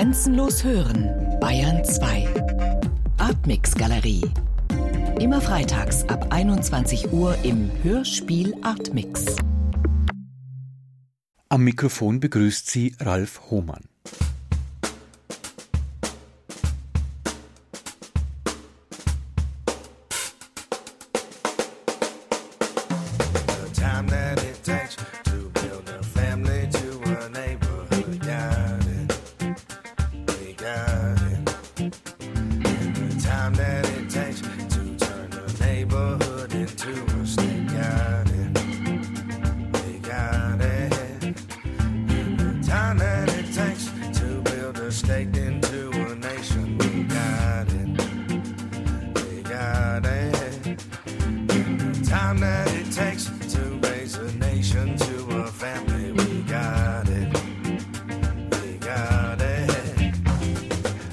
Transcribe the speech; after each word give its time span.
Grenzenlos 0.00 0.64
hören, 0.64 1.10
Bayern 1.42 1.84
2. 1.84 2.26
Artmix 3.18 3.74
Galerie. 3.74 4.22
Immer 5.20 5.42
freitags 5.42 6.08
ab 6.08 6.28
21 6.30 7.12
Uhr 7.12 7.36
im 7.42 7.70
Hörspiel 7.82 8.54
Artmix. 8.62 9.36
Am 11.50 11.64
Mikrofon 11.64 12.18
begrüßt 12.18 12.70
sie 12.70 12.96
Ralf 12.98 13.42
Hohmann. 13.50 13.89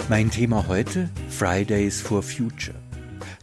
Mein 0.10 0.32
Thema 0.32 0.68
heute 0.70 1.10
Fridays 1.30 2.00
for 2.00 2.24
Future. 2.24 2.82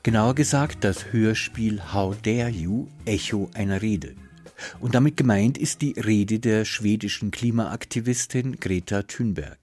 Genauer 0.03 0.35
gesagt 0.35 0.83
das 0.83 1.13
Hörspiel 1.13 1.93
How 1.93 2.17
Dare 2.23 2.49
You 2.49 2.89
Echo 3.05 3.51
einer 3.53 3.83
Rede. 3.83 4.17
Und 4.81 4.95
damit 4.95 5.19
gemeint 5.19 5.59
ist 5.59 5.83
die 5.83 5.93
Rede 5.93 6.39
der 6.41 6.65
schwedischen 6.65 7.31
Klimaaktivistin 7.31 8.57
Greta 8.61 9.03
Thunberg 9.03 9.59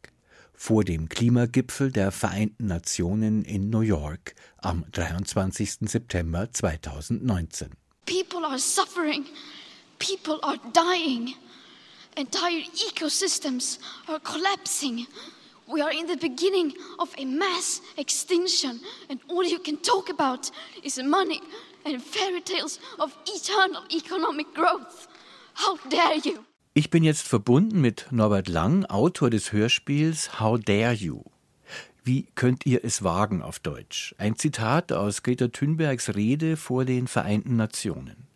vor 0.54 0.84
dem 0.84 1.10
Klimagipfel 1.10 1.92
der 1.92 2.12
Vereinten 2.12 2.68
Nationen 2.68 3.46
in 3.46 3.72
New 3.72 3.82
York 3.82 4.36
am 4.58 4.86
23. 4.92 5.90
September 5.90 6.54
2019. 6.54 7.70
People 8.06 8.46
are 8.46 8.60
suffering. 8.60 9.26
People 9.98 10.40
are 10.44 10.60
dying. 10.72 11.34
Entire 12.16 12.62
ecosystems 12.92 13.80
are 14.08 14.20
collapsing. 14.20 15.08
We 15.72 15.82
are 15.82 15.92
in 15.92 16.08
the 16.08 16.18
beginning 16.18 16.74
of 16.98 17.16
a 17.18 17.24
mass 17.24 17.82
extinction, 17.96 18.82
and 19.10 19.22
all 19.30 19.44
you 19.44 19.60
can 19.60 19.82
talk 19.82 20.10
about 20.10 20.52
is 20.84 20.98
money 21.02 21.42
and 21.86 22.02
fairy 22.02 22.42
tales 22.42 22.80
of 23.00 23.16
eternal 23.26 23.84
economic 23.90 24.54
growth. 24.54 25.08
How 25.54 25.78
dare 25.90 26.18
you! 26.18 26.40
Ich 26.74 26.90
bin 26.90 27.04
jetzt 27.04 27.26
verbunden 27.26 27.80
mit 27.80 28.08
Norbert 28.12 28.50
Lang, 28.50 28.86
Autor 28.86 29.30
des 29.30 29.54
Hörspiels 29.54 30.42
How 30.42 30.60
Dare 30.60 30.94
You? 30.94 31.24
Wie 32.04 32.28
könnt 32.36 32.66
ihr 32.66 32.84
es 32.84 33.04
wagen 33.04 33.42
auf 33.42 33.60
Deutsch? 33.60 34.14
Ein 34.18 34.36
Zitat 34.36 34.92
aus 34.92 35.24
Greta 35.24 35.48
Thunbergs 35.48 36.16
Rede 36.16 36.58
vor 36.58 36.84
den 36.84 37.08
Vereinten 37.08 37.56
Nationen. 37.56 38.28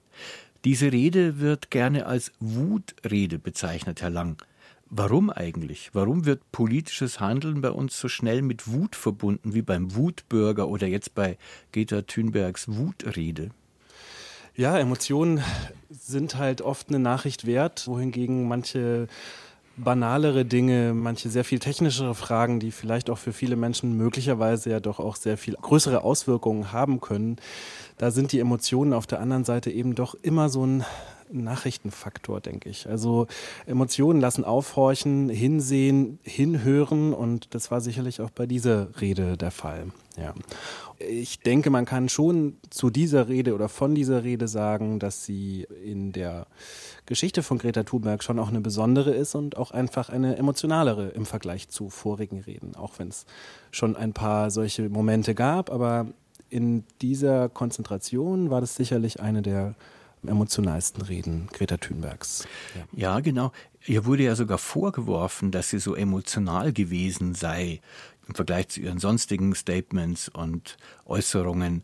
Diese 0.63 0.91
Rede 0.91 1.39
wird 1.39 1.69
gerne 1.69 2.05
als 2.05 2.31
Wutrede 2.39 3.39
bezeichnet, 3.39 4.01
Herr 4.01 4.09
Lang. 4.09 4.41
Warum 4.89 5.29
eigentlich? 5.29 5.89
Warum 5.93 6.25
wird 6.25 6.51
politisches 6.51 7.19
Handeln 7.19 7.61
bei 7.61 7.71
uns 7.71 7.99
so 7.99 8.07
schnell 8.07 8.41
mit 8.41 8.71
Wut 8.71 8.95
verbunden 8.95 9.53
wie 9.53 9.63
beim 9.63 9.95
Wutbürger 9.95 10.67
oder 10.67 10.87
jetzt 10.87 11.15
bei 11.15 11.37
Greta 11.73 12.03
Thunbergs 12.03 12.67
Wutrede? 12.67 13.49
Ja, 14.55 14.77
Emotionen 14.77 15.43
sind 15.89 16.37
halt 16.37 16.61
oft 16.61 16.89
eine 16.89 16.99
Nachricht 16.99 17.45
wert, 17.45 17.87
wohingegen 17.87 18.47
manche 18.47 19.07
banalere 19.75 20.45
Dinge, 20.45 20.93
manche 20.93 21.29
sehr 21.29 21.43
viel 21.43 21.59
technischere 21.59 22.15
Fragen, 22.15 22.59
die 22.59 22.71
vielleicht 22.71 23.09
auch 23.09 23.17
für 23.17 23.33
viele 23.33 23.55
Menschen 23.55 23.97
möglicherweise 23.97 24.69
ja 24.69 24.79
doch 24.79 24.99
auch 24.99 25.17
sehr 25.17 25.37
viel 25.37 25.55
größere 25.55 26.03
Auswirkungen 26.03 26.71
haben 26.71 27.01
können, 27.01 27.37
da 27.97 28.11
sind 28.11 28.31
die 28.31 28.39
Emotionen 28.39 28.93
auf 28.93 29.07
der 29.07 29.19
anderen 29.19 29.43
Seite 29.43 29.71
eben 29.71 29.95
doch 29.95 30.15
immer 30.15 30.49
so 30.49 30.65
ein 30.65 30.85
Nachrichtenfaktor, 31.31 32.41
denke 32.41 32.69
ich. 32.69 32.87
Also 32.87 33.27
Emotionen 33.65 34.19
lassen 34.21 34.43
aufhorchen, 34.43 35.29
hinsehen, 35.29 36.19
hinhören 36.23 37.13
und 37.13 37.53
das 37.53 37.71
war 37.71 37.81
sicherlich 37.81 38.21
auch 38.21 38.29
bei 38.29 38.45
dieser 38.45 38.89
Rede 39.01 39.37
der 39.37 39.51
Fall. 39.51 39.87
Ja. 40.17 40.33
Ich 40.97 41.39
denke, 41.39 41.69
man 41.69 41.85
kann 41.85 42.07
schon 42.07 42.57
zu 42.69 42.89
dieser 42.89 43.27
Rede 43.27 43.53
oder 43.53 43.67
von 43.67 43.95
dieser 43.95 44.23
Rede 44.23 44.47
sagen, 44.47 44.99
dass 44.99 45.25
sie 45.25 45.67
in 45.83 46.13
der 46.13 46.47
Geschichte 47.05 47.43
von 47.43 47.57
Greta 47.57 47.83
Thunberg 47.83 48.23
schon 48.23 48.39
auch 48.39 48.47
eine 48.47 48.61
besondere 48.61 49.11
ist 49.11 49.35
und 49.35 49.57
auch 49.57 49.71
einfach 49.71 50.09
eine 50.09 50.37
emotionalere 50.37 51.09
im 51.09 51.25
Vergleich 51.25 51.67
zu 51.67 51.89
vorigen 51.89 52.39
Reden, 52.39 52.75
auch 52.75 52.93
wenn 52.97 53.09
es 53.09 53.25
schon 53.71 53.95
ein 53.95 54.13
paar 54.13 54.51
solche 54.51 54.89
Momente 54.89 55.35
gab, 55.35 55.69
aber 55.69 56.07
in 56.49 56.83
dieser 57.01 57.49
Konzentration 57.49 58.49
war 58.49 58.61
das 58.61 58.75
sicherlich 58.75 59.19
eine 59.19 59.41
der 59.41 59.75
emotionalsten 60.27 61.01
Reden 61.01 61.47
Greta 61.53 61.77
Thunbergs. 61.77 62.47
Ja. 62.75 63.13
ja, 63.13 63.19
genau. 63.19 63.51
Ihr 63.85 64.05
wurde 64.05 64.23
ja 64.23 64.35
sogar 64.35 64.57
vorgeworfen, 64.57 65.51
dass 65.51 65.69
sie 65.69 65.79
so 65.79 65.95
emotional 65.95 66.73
gewesen 66.73 67.35
sei 67.35 67.81
im 68.27 68.35
Vergleich 68.35 68.69
zu 68.69 68.81
ihren 68.81 68.99
sonstigen 68.99 69.53
Statements 69.55 70.29
und 70.29 70.77
Äußerungen. 71.05 71.83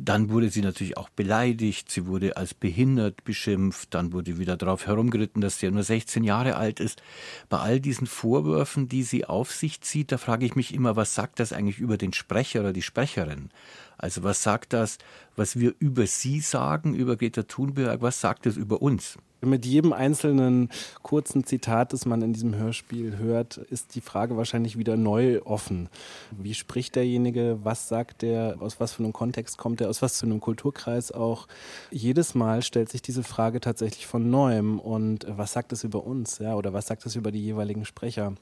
Dann 0.00 0.30
wurde 0.30 0.48
sie 0.48 0.60
natürlich 0.60 0.96
auch 0.96 1.08
beleidigt, 1.08 1.90
sie 1.90 2.06
wurde 2.06 2.36
als 2.36 2.54
behindert 2.54 3.24
beschimpft, 3.24 3.94
dann 3.94 4.12
wurde 4.12 4.38
wieder 4.38 4.56
darauf 4.56 4.86
herumgeritten, 4.86 5.42
dass 5.42 5.58
sie 5.58 5.66
ja 5.66 5.72
nur 5.72 5.82
16 5.82 6.22
Jahre 6.22 6.54
alt 6.54 6.78
ist. 6.78 7.02
Bei 7.48 7.58
all 7.58 7.80
diesen 7.80 8.06
Vorwürfen, 8.06 8.88
die 8.88 9.02
sie 9.02 9.24
auf 9.24 9.50
sich 9.50 9.80
zieht, 9.80 10.12
da 10.12 10.18
frage 10.18 10.46
ich 10.46 10.54
mich 10.54 10.72
immer, 10.72 10.94
was 10.94 11.16
sagt 11.16 11.40
das 11.40 11.52
eigentlich 11.52 11.80
über 11.80 11.96
den 11.96 12.12
Sprecher 12.12 12.60
oder 12.60 12.72
die 12.72 12.82
Sprecherin? 12.82 13.50
Also 13.98 14.22
was 14.22 14.42
sagt 14.42 14.72
das, 14.72 14.98
was 15.36 15.58
wir 15.58 15.74
über 15.80 16.06
sie 16.06 16.40
sagen, 16.40 16.94
über 16.94 17.16
Greta 17.16 17.42
Thunberg, 17.42 18.00
was 18.00 18.20
sagt 18.20 18.46
es 18.46 18.56
über 18.56 18.80
uns? 18.80 19.18
Mit 19.40 19.64
jedem 19.66 19.92
einzelnen 19.92 20.68
kurzen 21.02 21.44
Zitat, 21.44 21.92
das 21.92 22.06
man 22.06 22.22
in 22.22 22.32
diesem 22.32 22.56
Hörspiel 22.56 23.18
hört, 23.18 23.56
ist 23.56 23.94
die 23.94 24.00
Frage 24.00 24.36
wahrscheinlich 24.36 24.76
wieder 24.78 24.96
neu 24.96 25.40
offen. 25.42 25.88
Wie 26.32 26.54
spricht 26.54 26.96
derjenige? 26.96 27.60
Was 27.62 27.86
sagt 27.86 28.22
der? 28.22 28.56
Aus 28.58 28.80
was 28.80 28.94
für 28.94 29.04
einem 29.04 29.12
Kontext 29.12 29.56
kommt 29.56 29.80
er? 29.80 29.90
Aus 29.90 30.02
was 30.02 30.18
für 30.18 30.26
einem 30.26 30.40
Kulturkreis 30.40 31.12
auch? 31.12 31.46
Jedes 31.92 32.34
Mal 32.34 32.62
stellt 32.62 32.88
sich 32.88 33.00
diese 33.00 33.22
Frage 33.22 33.60
tatsächlich 33.60 34.08
von 34.08 34.28
neuem. 34.28 34.80
Und 34.80 35.24
was 35.28 35.52
sagt 35.52 35.72
es 35.72 35.84
über 35.84 36.04
uns? 36.04 36.38
Ja, 36.38 36.56
oder 36.56 36.72
was 36.72 36.88
sagt 36.88 37.06
es 37.06 37.14
über 37.14 37.30
die 37.30 37.44
jeweiligen 37.44 37.84
Sprecher? 37.84 38.34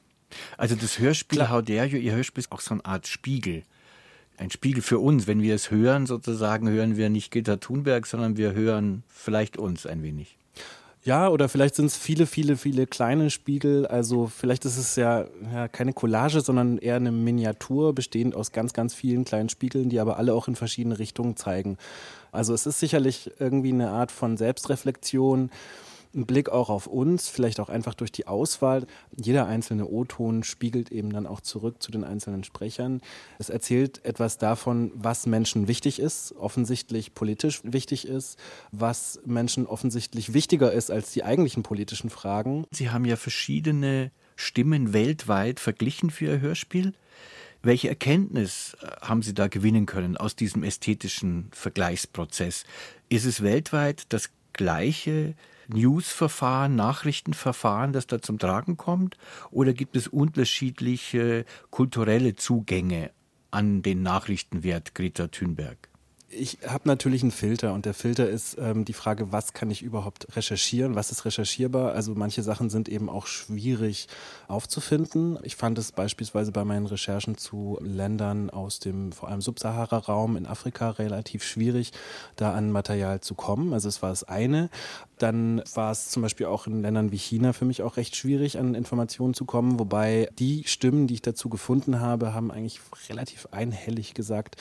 Also 0.56 0.76
das 0.76 0.98
Hörspiel 0.98 1.38
Klar. 1.40 1.50
How 1.50 1.62
Dare 1.62 1.86
You, 1.86 1.98
Ihr 1.98 2.14
Hörspiel 2.14 2.40
ist 2.40 2.52
auch 2.52 2.60
so 2.60 2.72
eine 2.72 2.84
Art 2.86 3.06
Spiegel 3.06 3.64
ein 4.38 4.50
Spiegel 4.50 4.82
für 4.82 4.98
uns. 4.98 5.26
Wenn 5.26 5.42
wir 5.42 5.54
es 5.54 5.70
hören, 5.70 6.06
sozusagen, 6.06 6.68
hören 6.68 6.96
wir 6.96 7.10
nicht 7.10 7.30
Greta 7.30 7.56
Thunberg, 7.56 8.06
sondern 8.06 8.36
wir 8.36 8.52
hören 8.52 9.02
vielleicht 9.08 9.56
uns 9.56 9.86
ein 9.86 10.02
wenig. 10.02 10.36
Ja, 11.06 11.28
oder 11.28 11.48
vielleicht 11.48 11.76
sind 11.76 11.86
es 11.86 11.96
viele, 11.96 12.26
viele, 12.26 12.56
viele 12.56 12.88
kleine 12.88 13.30
Spiegel. 13.30 13.86
Also 13.86 14.26
vielleicht 14.26 14.64
ist 14.64 14.76
es 14.76 14.96
ja, 14.96 15.26
ja, 15.54 15.68
keine 15.68 15.92
Collage, 15.92 16.40
sondern 16.40 16.78
eher 16.78 16.96
eine 16.96 17.12
Miniatur, 17.12 17.94
bestehend 17.94 18.34
aus 18.34 18.50
ganz, 18.50 18.72
ganz 18.72 18.92
vielen 18.92 19.24
kleinen 19.24 19.48
Spiegeln, 19.48 19.88
die 19.88 20.00
aber 20.00 20.16
alle 20.16 20.34
auch 20.34 20.48
in 20.48 20.56
verschiedene 20.56 20.98
Richtungen 20.98 21.36
zeigen. 21.36 21.78
Also 22.32 22.54
es 22.54 22.66
ist 22.66 22.80
sicherlich 22.80 23.30
irgendwie 23.38 23.72
eine 23.72 23.90
Art 23.90 24.10
von 24.10 24.36
Selbstreflexion 24.36 25.50
ein 26.14 26.26
Blick 26.26 26.48
auch 26.48 26.70
auf 26.70 26.86
uns, 26.86 27.28
vielleicht 27.28 27.60
auch 27.60 27.68
einfach 27.68 27.94
durch 27.94 28.12
die 28.12 28.26
Auswahl. 28.26 28.86
Jeder 29.16 29.46
einzelne 29.46 29.86
O-Ton 29.86 30.42
spiegelt 30.42 30.90
eben 30.90 31.10
dann 31.10 31.26
auch 31.26 31.40
zurück 31.40 31.82
zu 31.82 31.90
den 31.90 32.04
einzelnen 32.04 32.44
Sprechern. 32.44 33.00
Es 33.38 33.48
erzählt 33.48 34.04
etwas 34.04 34.38
davon, 34.38 34.92
was 34.94 35.26
Menschen 35.26 35.68
wichtig 35.68 35.98
ist, 35.98 36.32
offensichtlich 36.32 37.14
politisch 37.14 37.60
wichtig 37.64 38.06
ist, 38.06 38.38
was 38.72 39.20
Menschen 39.24 39.66
offensichtlich 39.66 40.32
wichtiger 40.32 40.72
ist 40.72 40.90
als 40.90 41.12
die 41.12 41.24
eigentlichen 41.24 41.62
politischen 41.62 42.10
Fragen. 42.10 42.64
Sie 42.70 42.90
haben 42.90 43.04
ja 43.04 43.16
verschiedene 43.16 44.10
Stimmen 44.36 44.92
weltweit 44.92 45.60
verglichen 45.60 46.10
für 46.10 46.26
Ihr 46.26 46.40
Hörspiel. 46.40 46.92
Welche 47.62 47.88
Erkenntnis 47.88 48.76
äh, 48.80 48.86
haben 49.00 49.22
Sie 49.22 49.34
da 49.34 49.48
gewinnen 49.48 49.86
können 49.86 50.16
aus 50.16 50.36
diesem 50.36 50.62
ästhetischen 50.62 51.48
Vergleichsprozess? 51.52 52.64
Ist 53.08 53.24
es 53.24 53.42
weltweit 53.42 54.04
das 54.10 54.30
gleiche 54.52 55.34
Newsverfahren, 55.68 56.74
Nachrichtenverfahren, 56.74 57.92
das 57.92 58.06
da 58.06 58.20
zum 58.20 58.38
Tragen 58.38 58.76
kommt? 58.76 59.16
Oder 59.50 59.72
gibt 59.72 59.96
es 59.96 60.08
unterschiedliche 60.08 61.44
kulturelle 61.70 62.36
Zugänge 62.36 63.10
an 63.50 63.82
den 63.82 64.02
Nachrichtenwert 64.02 64.94
Greta 64.94 65.28
Thunberg? 65.28 65.88
Ich 66.28 66.58
habe 66.66 66.88
natürlich 66.88 67.22
einen 67.22 67.30
Filter 67.30 67.72
und 67.72 67.86
der 67.86 67.94
Filter 67.94 68.28
ist 68.28 68.56
ähm, 68.58 68.84
die 68.84 68.92
Frage, 68.92 69.30
was 69.30 69.52
kann 69.52 69.70
ich 69.70 69.82
überhaupt 69.82 70.36
recherchieren, 70.36 70.96
was 70.96 71.12
ist 71.12 71.24
recherchierbar. 71.24 71.92
Also 71.92 72.14
manche 72.16 72.42
Sachen 72.42 72.68
sind 72.68 72.88
eben 72.88 73.08
auch 73.08 73.26
schwierig 73.26 74.08
aufzufinden. 74.48 75.38
Ich 75.44 75.54
fand 75.54 75.78
es 75.78 75.92
beispielsweise 75.92 76.50
bei 76.50 76.64
meinen 76.64 76.86
Recherchen 76.86 77.38
zu 77.38 77.78
Ländern 77.80 78.50
aus 78.50 78.80
dem 78.80 79.12
vor 79.12 79.28
allem 79.28 79.40
Subsahara-Raum 79.40 80.36
in 80.36 80.46
Afrika 80.46 80.90
relativ 80.90 81.44
schwierig, 81.44 81.92
da 82.34 82.52
an 82.52 82.72
Material 82.72 83.20
zu 83.20 83.34
kommen. 83.34 83.72
Also 83.72 83.88
es 83.88 84.02
war 84.02 84.10
das 84.10 84.24
eine. 84.24 84.68
Dann 85.18 85.62
war 85.74 85.92
es 85.92 86.10
zum 86.10 86.22
Beispiel 86.22 86.46
auch 86.46 86.66
in 86.66 86.82
Ländern 86.82 87.12
wie 87.12 87.18
China 87.18 87.52
für 87.52 87.64
mich 87.64 87.82
auch 87.82 87.96
recht 87.96 88.16
schwierig, 88.16 88.58
an 88.58 88.74
Informationen 88.74 89.32
zu 89.32 89.44
kommen, 89.44 89.78
wobei 89.78 90.28
die 90.38 90.64
Stimmen, 90.66 91.06
die 91.06 91.14
ich 91.14 91.22
dazu 91.22 91.48
gefunden 91.48 92.00
habe, 92.00 92.34
haben 92.34 92.50
eigentlich 92.50 92.80
relativ 93.08 93.48
einhellig 93.52 94.12
gesagt, 94.12 94.56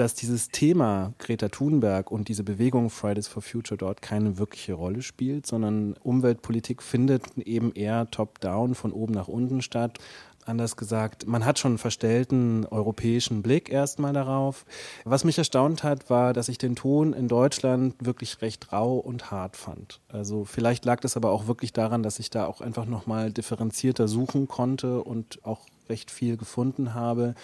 dass 0.00 0.14
dieses 0.14 0.48
Thema 0.48 1.12
Greta 1.18 1.48
Thunberg 1.48 2.10
und 2.10 2.28
diese 2.28 2.44
Bewegung 2.44 2.90
Fridays 2.90 3.28
for 3.28 3.42
Future 3.42 3.78
dort 3.78 4.02
keine 4.02 4.38
wirkliche 4.38 4.74
Rolle 4.74 5.02
spielt, 5.02 5.46
sondern 5.46 5.94
Umweltpolitik 6.02 6.82
findet 6.82 7.36
eben 7.38 7.72
eher 7.72 8.10
top-down 8.10 8.74
von 8.74 8.92
oben 8.92 9.14
nach 9.14 9.28
unten 9.28 9.62
statt. 9.62 9.98
Anders 10.46 10.76
gesagt, 10.76 11.26
man 11.26 11.44
hat 11.44 11.58
schon 11.58 11.72
einen 11.72 11.78
verstellten 11.78 12.66
europäischen 12.66 13.42
Blick 13.42 13.68
erstmal 13.68 14.12
darauf. 14.12 14.64
Was 15.04 15.24
mich 15.24 15.38
erstaunt 15.38 15.82
hat, 15.82 16.08
war, 16.08 16.32
dass 16.32 16.48
ich 16.48 16.56
den 16.56 16.76
Ton 16.76 17.12
in 17.12 17.26
Deutschland 17.26 17.96
wirklich 17.98 18.40
recht 18.42 18.72
rau 18.72 18.96
und 18.96 19.32
hart 19.32 19.56
fand. 19.56 20.00
Also 20.08 20.44
vielleicht 20.44 20.84
lag 20.84 21.00
das 21.00 21.16
aber 21.16 21.32
auch 21.32 21.48
wirklich 21.48 21.72
daran, 21.72 22.04
dass 22.04 22.20
ich 22.20 22.30
da 22.30 22.46
auch 22.46 22.60
einfach 22.60 22.86
nochmal 22.86 23.32
differenzierter 23.32 24.06
suchen 24.06 24.46
konnte 24.46 25.02
und 25.02 25.44
auch 25.44 25.66
recht 25.88 26.12
viel 26.12 26.36
gefunden 26.36 26.94
habe 26.94 27.34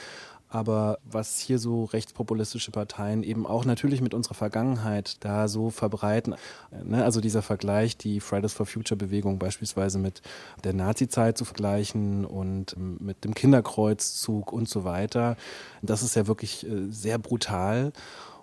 aber 0.53 0.99
was 1.05 1.39
hier 1.39 1.59
so 1.59 1.85
rechtspopulistische 1.85 2.71
Parteien 2.71 3.23
eben 3.23 3.47
auch 3.47 3.65
natürlich 3.65 4.03
mit 4.03 4.13
unserer 4.13 4.35
Vergangenheit 4.35 5.17
da 5.21 5.49
so 5.49 5.71
verbreiten, 5.71 6.35
ne, 6.85 7.03
also 7.03 7.23
dieser 7.23 7.41
Vergleich, 7.41 7.97
die 7.97 8.21
Fridays 8.21 8.53
for 8.53 8.67
Future 8.67 8.99
Bewegung 8.99 9.39
beispielsweise 9.39 9.99
mit 9.99 10.21
der 10.63 10.75
Nazi-Zeit 10.75 11.39
zu 11.39 11.47
vergleichen 11.47 12.27
und 12.27 12.77
ähm, 12.77 12.99
mit 13.01 13.25
dem 13.25 13.35
Kinderkreuzzug 13.35 14.53
und 14.53 14.69
so 14.69 14.85
weiter, 14.85 15.37
das 15.81 16.03
ist 16.03 16.17
ja 16.17 16.27
wirklich 16.27 16.67
äh, 16.67 16.91
sehr 16.91 17.19
brutal. 17.19 17.93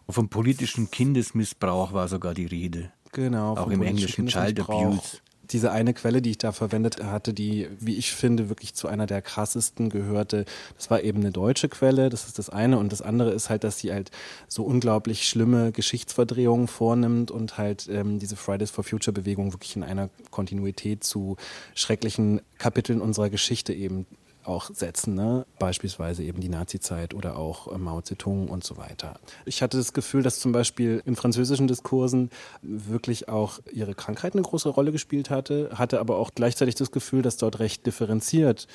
Vom 0.09 0.29
politischen 0.29 0.89
Kindesmissbrauch 0.89 1.93
war 1.93 2.07
sogar 2.07 2.33
die 2.33 2.47
Rede. 2.47 2.91
Genau. 3.11 3.55
Auch 3.55 3.69
im 3.69 3.83
Englischen 3.83 4.25
Child 4.25 4.61
Abuse 4.61 5.19
diese 5.51 5.71
eine 5.71 5.93
Quelle, 5.93 6.21
die 6.21 6.31
ich 6.31 6.37
da 6.37 6.51
verwendet 6.51 7.03
hatte, 7.03 7.33
die, 7.33 7.67
wie 7.79 7.95
ich 7.95 8.13
finde, 8.13 8.49
wirklich 8.49 8.73
zu 8.75 8.87
einer 8.87 9.07
der 9.07 9.21
krassesten 9.21 9.89
gehörte, 9.89 10.45
das 10.75 10.89
war 10.89 11.01
eben 11.03 11.19
eine 11.19 11.31
deutsche 11.31 11.69
Quelle, 11.69 12.09
das 12.09 12.27
ist 12.27 12.39
das 12.39 12.49
eine. 12.49 12.77
Und 12.77 12.91
das 12.91 13.01
andere 13.01 13.31
ist 13.31 13.49
halt, 13.49 13.63
dass 13.63 13.79
sie 13.79 13.91
halt 13.91 14.11
so 14.47 14.63
unglaublich 14.63 15.27
schlimme 15.27 15.71
Geschichtsverdrehungen 15.71 16.67
vornimmt 16.67 17.31
und 17.31 17.57
halt 17.57 17.87
ähm, 17.91 18.19
diese 18.19 18.35
Fridays 18.35 18.71
for 18.71 18.83
Future 18.83 19.13
Bewegung 19.13 19.53
wirklich 19.53 19.75
in 19.75 19.83
einer 19.83 20.09
Kontinuität 20.31 21.03
zu 21.03 21.37
schrecklichen 21.75 22.41
Kapiteln 22.57 23.01
unserer 23.01 23.29
Geschichte 23.29 23.73
eben 23.73 24.05
auch 24.49 24.69
setzen, 24.73 25.15
ne? 25.15 25.45
beispielsweise 25.59 26.23
eben 26.23 26.41
die 26.41 26.49
Nazizeit 26.49 27.13
oder 27.13 27.37
auch 27.37 27.73
äh, 27.73 27.77
Mao 27.77 28.01
Zedong 28.01 28.47
und 28.47 28.63
so 28.63 28.77
weiter. 28.77 29.19
Ich 29.45 29.61
hatte 29.61 29.77
das 29.77 29.93
Gefühl, 29.93 30.23
dass 30.23 30.39
zum 30.39 30.51
Beispiel 30.51 31.01
in 31.05 31.15
französischen 31.15 31.67
Diskursen 31.67 32.29
wirklich 32.61 33.29
auch 33.29 33.59
ihre 33.71 33.93
Krankheit 33.93 34.33
eine 34.33 34.41
große 34.41 34.69
Rolle 34.69 34.91
gespielt 34.91 35.29
hatte, 35.29 35.69
hatte 35.75 35.99
aber 35.99 36.17
auch 36.17 36.31
gleichzeitig 36.35 36.75
das 36.75 36.91
Gefühl, 36.91 37.21
dass 37.21 37.37
dort 37.37 37.59
recht 37.59 37.85
differenziert 37.85 38.67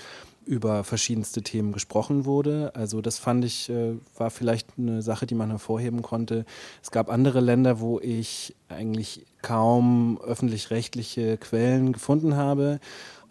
über 0.46 0.84
verschiedenste 0.84 1.42
Themen 1.42 1.72
gesprochen 1.72 2.24
wurde. 2.26 2.72
Also 2.74 3.00
das 3.00 3.18
fand 3.18 3.44
ich, 3.44 3.70
äh, 3.70 3.94
war 4.16 4.30
vielleicht 4.30 4.68
eine 4.78 5.02
Sache, 5.02 5.26
die 5.26 5.34
man 5.34 5.50
hervorheben 5.50 6.02
konnte. 6.02 6.44
Es 6.82 6.90
gab 6.90 7.10
andere 7.10 7.40
Länder, 7.40 7.80
wo 7.80 7.98
ich 8.00 8.54
eigentlich 8.68 9.24
kaum 9.42 10.20
öffentlich-rechtliche 10.22 11.38
Quellen 11.38 11.92
gefunden 11.92 12.36
habe 12.36 12.78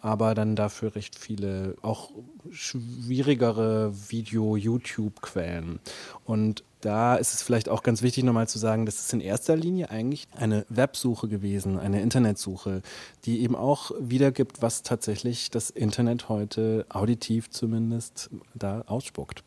aber 0.04 0.34
dann 0.34 0.54
dafür 0.54 0.94
recht 0.94 1.18
viele 1.18 1.76
auch 1.80 2.10
schwierigere 2.50 3.90
Video-YouTube-Quellen. 4.10 5.80
Und 6.26 6.62
da 6.82 7.16
ist 7.16 7.32
es 7.32 7.42
vielleicht 7.42 7.70
auch 7.70 7.82
ganz 7.82 8.02
wichtig 8.02 8.22
nochmal 8.24 8.46
zu 8.46 8.58
sagen, 8.58 8.84
das 8.84 9.00
ist 9.00 9.14
in 9.14 9.22
erster 9.22 9.56
Linie 9.56 9.88
eigentlich 9.88 10.28
eine 10.36 10.66
Websuche 10.68 11.26
gewesen, 11.28 11.78
eine 11.78 12.02
Internetsuche, 12.02 12.82
die 13.24 13.40
eben 13.40 13.56
auch 13.56 13.92
wiedergibt, 13.98 14.60
was 14.60 14.82
tatsächlich 14.82 15.50
das 15.50 15.70
Internet 15.70 16.28
heute 16.28 16.84
auditiv 16.90 17.48
zumindest 17.48 18.28
da 18.54 18.82
ausspuckt. 18.82 19.42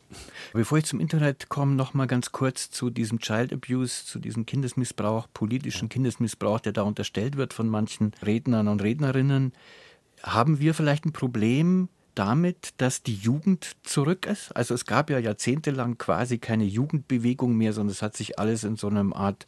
Bevor 0.54 0.80
ich 0.80 0.86
zum 0.86 1.00
Internet 1.00 1.50
komme, 1.50 1.75
nochmal 1.75 2.07
ganz 2.07 2.31
kurz 2.31 2.71
zu 2.71 2.89
diesem 2.89 3.19
Child 3.19 3.54
Abuse, 3.54 4.06
zu 4.07 4.18
diesem 4.18 4.48
Kindesmissbrauch, 4.48 5.27
politischen 5.36 5.88
Kindesmissbrauch, 5.88 6.62
der 6.62 6.74
da 6.74 6.81
unterstellt 6.81 7.38
wird 7.38 7.54
von 7.54 7.69
manchen 7.69 8.13
Rednern 8.25 8.68
und 8.68 8.81
Rednerinnen 8.81 9.54
haben 10.24 10.60
wir 10.60 10.74
vielleicht 10.74 11.06
ein 11.06 11.14
Problem 11.14 11.90
damit, 12.16 12.74
dass 12.78 13.04
die 13.04 13.16
Jugend 13.16 13.75
zurück 13.84 14.25
ist? 14.25 14.56
Also 14.56 14.74
es 14.74 14.86
gab 14.86 15.10
ja 15.10 15.19
jahrzehntelang 15.19 15.98
quasi 15.98 16.40
keine 16.40 16.66
Jugendbewegung 16.66 17.56
mehr, 17.56 17.74
sondern 17.74 17.92
es 17.92 18.02
hat 18.02 18.18
sich 18.18 18.40
alles 18.40 18.64
in 18.64 18.75
so 18.75 18.88
einem 18.88 19.14
Art 19.14 19.46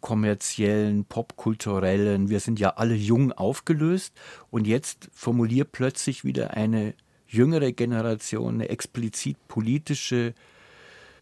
kommerziellen, 0.00 1.04
popkulturellen, 1.04 2.30
wir 2.30 2.40
sind 2.40 2.58
ja 2.58 2.70
alle 2.70 2.94
jung 2.94 3.32
aufgelöst 3.32 4.14
und 4.50 4.66
jetzt 4.66 5.10
formuliert 5.12 5.72
plötzlich 5.72 6.24
wieder 6.24 6.54
eine 6.54 6.94
jüngere 7.28 7.72
Generation 7.72 8.54
eine 8.54 8.70
explizit 8.70 9.36
politische 9.46 10.34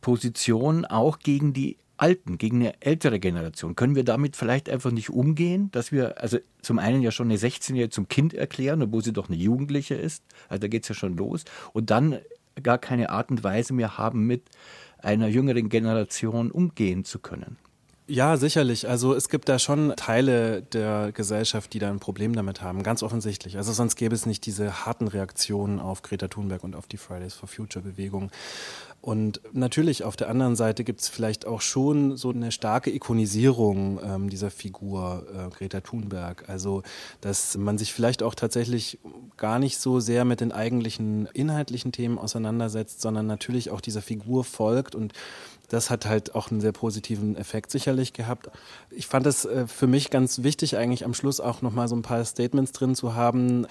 Position 0.01 0.85
auch 0.85 1.19
gegen 1.19 1.53
die 1.53 1.77
Alten, 1.99 2.39
gegen 2.39 2.61
eine 2.61 2.81
ältere 2.81 3.21
Generation. 3.21 3.77
Können 3.77 3.95
wir 3.95 4.05
damit 4.05 4.37
vielleicht 4.37 4.69
einfach 4.71 4.91
nicht 4.91 5.11
umgehen, 5.11 5.71
dass 5.73 5.93
wir 5.93 6.21
also 6.21 6.39
zum 6.63 6.79
einen 6.79 7.03
ja 7.03 7.11
schon 7.11 7.29
eine 7.29 7.39
16-Jährige 7.39 7.91
zum 7.91 8.09
Kind 8.09 8.35
erklären, 8.35 8.83
obwohl 8.83 9.05
sie 9.05 9.13
doch 9.13 9.29
eine 9.29 9.37
Jugendliche 9.37 9.95
ist, 9.95 10.25
also 10.49 10.61
da 10.61 10.69
geht 10.69 10.85
es 10.85 10.89
ja 10.89 10.95
schon 10.95 11.17
los, 11.17 11.45
und 11.73 11.91
dann 11.91 12.19
gar 12.63 12.79
keine 12.79 13.11
Art 13.11 13.31
und 13.31 13.45
Weise 13.45 13.73
mehr 13.73 13.99
haben, 13.99 14.27
mit 14.27 14.43
einer 14.99 15.29
jüngeren 15.29 15.69
Generation 15.69 16.51
umgehen 16.51 17.05
zu 17.05 17.19
können. 17.19 17.57
Ja, 18.11 18.39
sicherlich. 18.39 18.89
Also 18.89 19.15
es 19.15 19.29
gibt 19.29 19.51
da 19.51 19.59
schon 19.59 19.93
Teile 19.95 20.63
der 20.63 21.13
Gesellschaft, 21.13 21.75
die 21.75 21.79
da 21.79 21.91
ein 21.91 22.01
Problem 22.01 22.33
damit 22.33 22.63
haben, 22.63 22.83
ganz 22.83 23.03
offensichtlich. 23.03 23.59
Also 23.59 23.75
sonst 23.75 23.97
gäbe 23.97 24.15
es 24.15 24.25
nicht 24.25 24.47
diese 24.47 24.87
harten 24.87 25.09
Reaktionen 25.09 25.79
auf 25.79 26.01
Greta 26.01 26.29
Thunberg 26.29 26.65
und 26.65 26.75
auf 26.75 26.87
die 26.87 26.97
Fridays 26.97 27.35
for 27.35 27.51
Future 27.51 27.85
Bewegung. 27.85 28.31
Und 29.01 29.41
natürlich 29.53 30.03
auf 30.03 30.17
der 30.17 30.29
anderen 30.29 30.57
Seite 30.57 30.83
gibt 30.83 31.01
es 31.01 31.09
vielleicht 31.09 31.47
auch 31.47 31.61
schon 31.61 32.17
so 32.17 32.31
eine 32.31 32.51
starke 32.51 32.93
Ikonisierung 32.93 34.01
ähm, 34.03 34.29
dieser 34.29 34.51
Figur 34.51 35.25
äh, 35.33 35.51
Greta 35.51 35.81
Thunberg. 35.81 36.49
Also 36.49 36.83
dass 37.21 37.57
man 37.57 37.79
sich 37.79 37.93
vielleicht 37.93 38.23
auch 38.23 38.35
tatsächlich 38.35 38.99
gar 39.37 39.61
nicht 39.61 39.79
so 39.79 40.01
sehr 40.01 40.25
mit 40.25 40.41
den 40.41 40.51
eigentlichen 40.51 41.27
inhaltlichen 41.33 41.93
Themen 41.93 42.19
auseinandersetzt, 42.19 43.01
sondern 43.01 43.27
natürlich 43.27 43.71
auch 43.71 43.81
dieser 43.81 44.03
Figur 44.03 44.43
folgt 44.45 44.95
und 44.95 45.13
das 45.69 45.91
hat 45.91 46.07
halt 46.07 46.35
auch 46.35 46.51
einen 46.51 46.61
sehr 46.61 46.73
positiven 46.73 47.37
Effekt 47.37 47.71
sicherlich 47.71 48.15
gehabt. 48.15 48.51
Ich 48.91 49.07
fand 49.07 49.27
es 49.27 49.45
äh, 49.45 49.67
für 49.67 49.87
mich 49.87 50.11
ganz 50.11 50.43
wichtig, 50.43 50.77
eigentlich 50.77 51.05
am 51.05 51.15
Schluss 51.15 51.41
auch 51.41 51.63
nochmal 51.63 51.89
so 51.89 51.97
ein 51.97 52.03
paar 52.03 52.25
Statements 52.25 52.73
drin 52.73 52.95
zu 52.95 53.15
haben, 53.15 53.67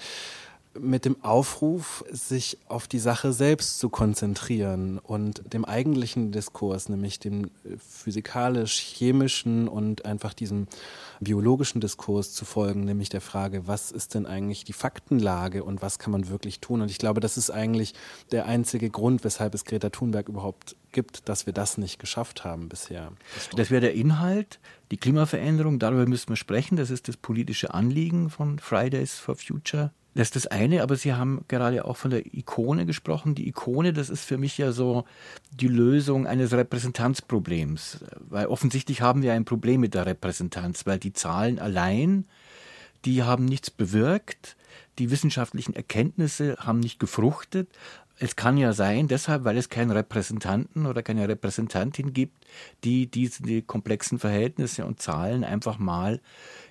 mit 0.80 1.04
dem 1.04 1.22
Aufruf, 1.22 2.04
sich 2.10 2.58
auf 2.68 2.88
die 2.88 2.98
Sache 2.98 3.32
selbst 3.32 3.78
zu 3.78 3.88
konzentrieren 3.88 4.98
und 4.98 5.52
dem 5.52 5.64
eigentlichen 5.64 6.32
Diskurs, 6.32 6.88
nämlich 6.88 7.18
dem 7.18 7.44
äh, 7.44 7.76
physikalisch-chemischen 7.78 9.68
und 9.68 10.04
einfach 10.04 10.34
diesem 10.34 10.66
biologischen 11.20 11.80
Diskurs 11.80 12.32
zu 12.32 12.44
folgen, 12.44 12.84
nämlich 12.84 13.08
der 13.08 13.20
Frage, 13.20 13.66
was 13.66 13.90
ist 13.90 14.14
denn 14.14 14.26
eigentlich 14.26 14.64
die 14.64 14.72
Faktenlage 14.72 15.64
und 15.64 15.82
was 15.82 15.98
kann 15.98 16.12
man 16.12 16.28
wirklich 16.28 16.60
tun? 16.60 16.80
Und 16.80 16.90
ich 16.90 16.98
glaube, 16.98 17.20
das 17.20 17.36
ist 17.36 17.50
eigentlich 17.50 17.94
der 18.30 18.46
einzige 18.46 18.90
Grund, 18.90 19.24
weshalb 19.24 19.54
es 19.54 19.64
Greta 19.64 19.90
Thunberg 19.90 20.28
überhaupt 20.28 20.76
gibt, 20.92 21.28
dass 21.28 21.46
wir 21.46 21.52
das 21.52 21.78
nicht 21.78 21.98
geschafft 21.98 22.44
haben 22.44 22.68
bisher. 22.68 23.12
Das, 23.34 23.48
das 23.56 23.70
wäre 23.70 23.80
der 23.80 23.94
Inhalt, 23.94 24.58
die 24.90 24.96
Klimaveränderung, 24.96 25.78
darüber 25.78 26.06
müssen 26.06 26.30
wir 26.30 26.36
sprechen. 26.36 26.76
Das 26.76 26.90
ist 26.90 27.08
das 27.08 27.16
politische 27.16 27.74
Anliegen 27.74 28.30
von 28.30 28.58
Fridays 28.58 29.18
for 29.18 29.36
Future. 29.36 29.92
Das 30.14 30.28
ist 30.28 30.36
das 30.36 30.46
eine, 30.46 30.82
aber 30.82 30.96
Sie 30.96 31.12
haben 31.12 31.44
gerade 31.48 31.84
auch 31.84 31.96
von 31.96 32.10
der 32.10 32.34
Ikone 32.34 32.86
gesprochen. 32.86 33.34
Die 33.34 33.46
Ikone, 33.48 33.92
das 33.92 34.10
ist 34.10 34.24
für 34.24 34.38
mich 34.38 34.58
ja 34.58 34.72
so 34.72 35.04
die 35.52 35.68
Lösung 35.68 36.26
eines 36.26 36.52
Repräsentanzproblems, 36.52 38.04
weil 38.28 38.46
offensichtlich 38.46 39.00
haben 39.00 39.22
wir 39.22 39.34
ein 39.34 39.44
Problem 39.44 39.80
mit 39.80 39.94
der 39.94 40.06
Repräsentanz, 40.06 40.86
weil 40.86 40.98
die 40.98 41.12
Zahlen 41.12 41.58
allein, 41.58 42.26
die 43.04 43.22
haben 43.22 43.44
nichts 43.44 43.70
bewirkt, 43.70 44.56
die 44.98 45.10
wissenschaftlichen 45.10 45.74
Erkenntnisse 45.74 46.56
haben 46.58 46.80
nicht 46.80 46.98
gefruchtet. 46.98 47.68
Es 48.18 48.34
kann 48.34 48.56
ja 48.56 48.72
sein, 48.72 49.06
deshalb, 49.06 49.44
weil 49.44 49.56
es 49.56 49.68
keinen 49.68 49.92
Repräsentanten 49.92 50.86
oder 50.86 51.04
keine 51.04 51.28
Repräsentantin 51.28 52.12
gibt, 52.12 52.44
die 52.82 53.06
diese 53.08 53.44
die 53.44 53.62
komplexen 53.62 54.18
Verhältnisse 54.18 54.84
und 54.84 55.00
Zahlen 55.00 55.44
einfach 55.44 55.78
mal 55.78 56.20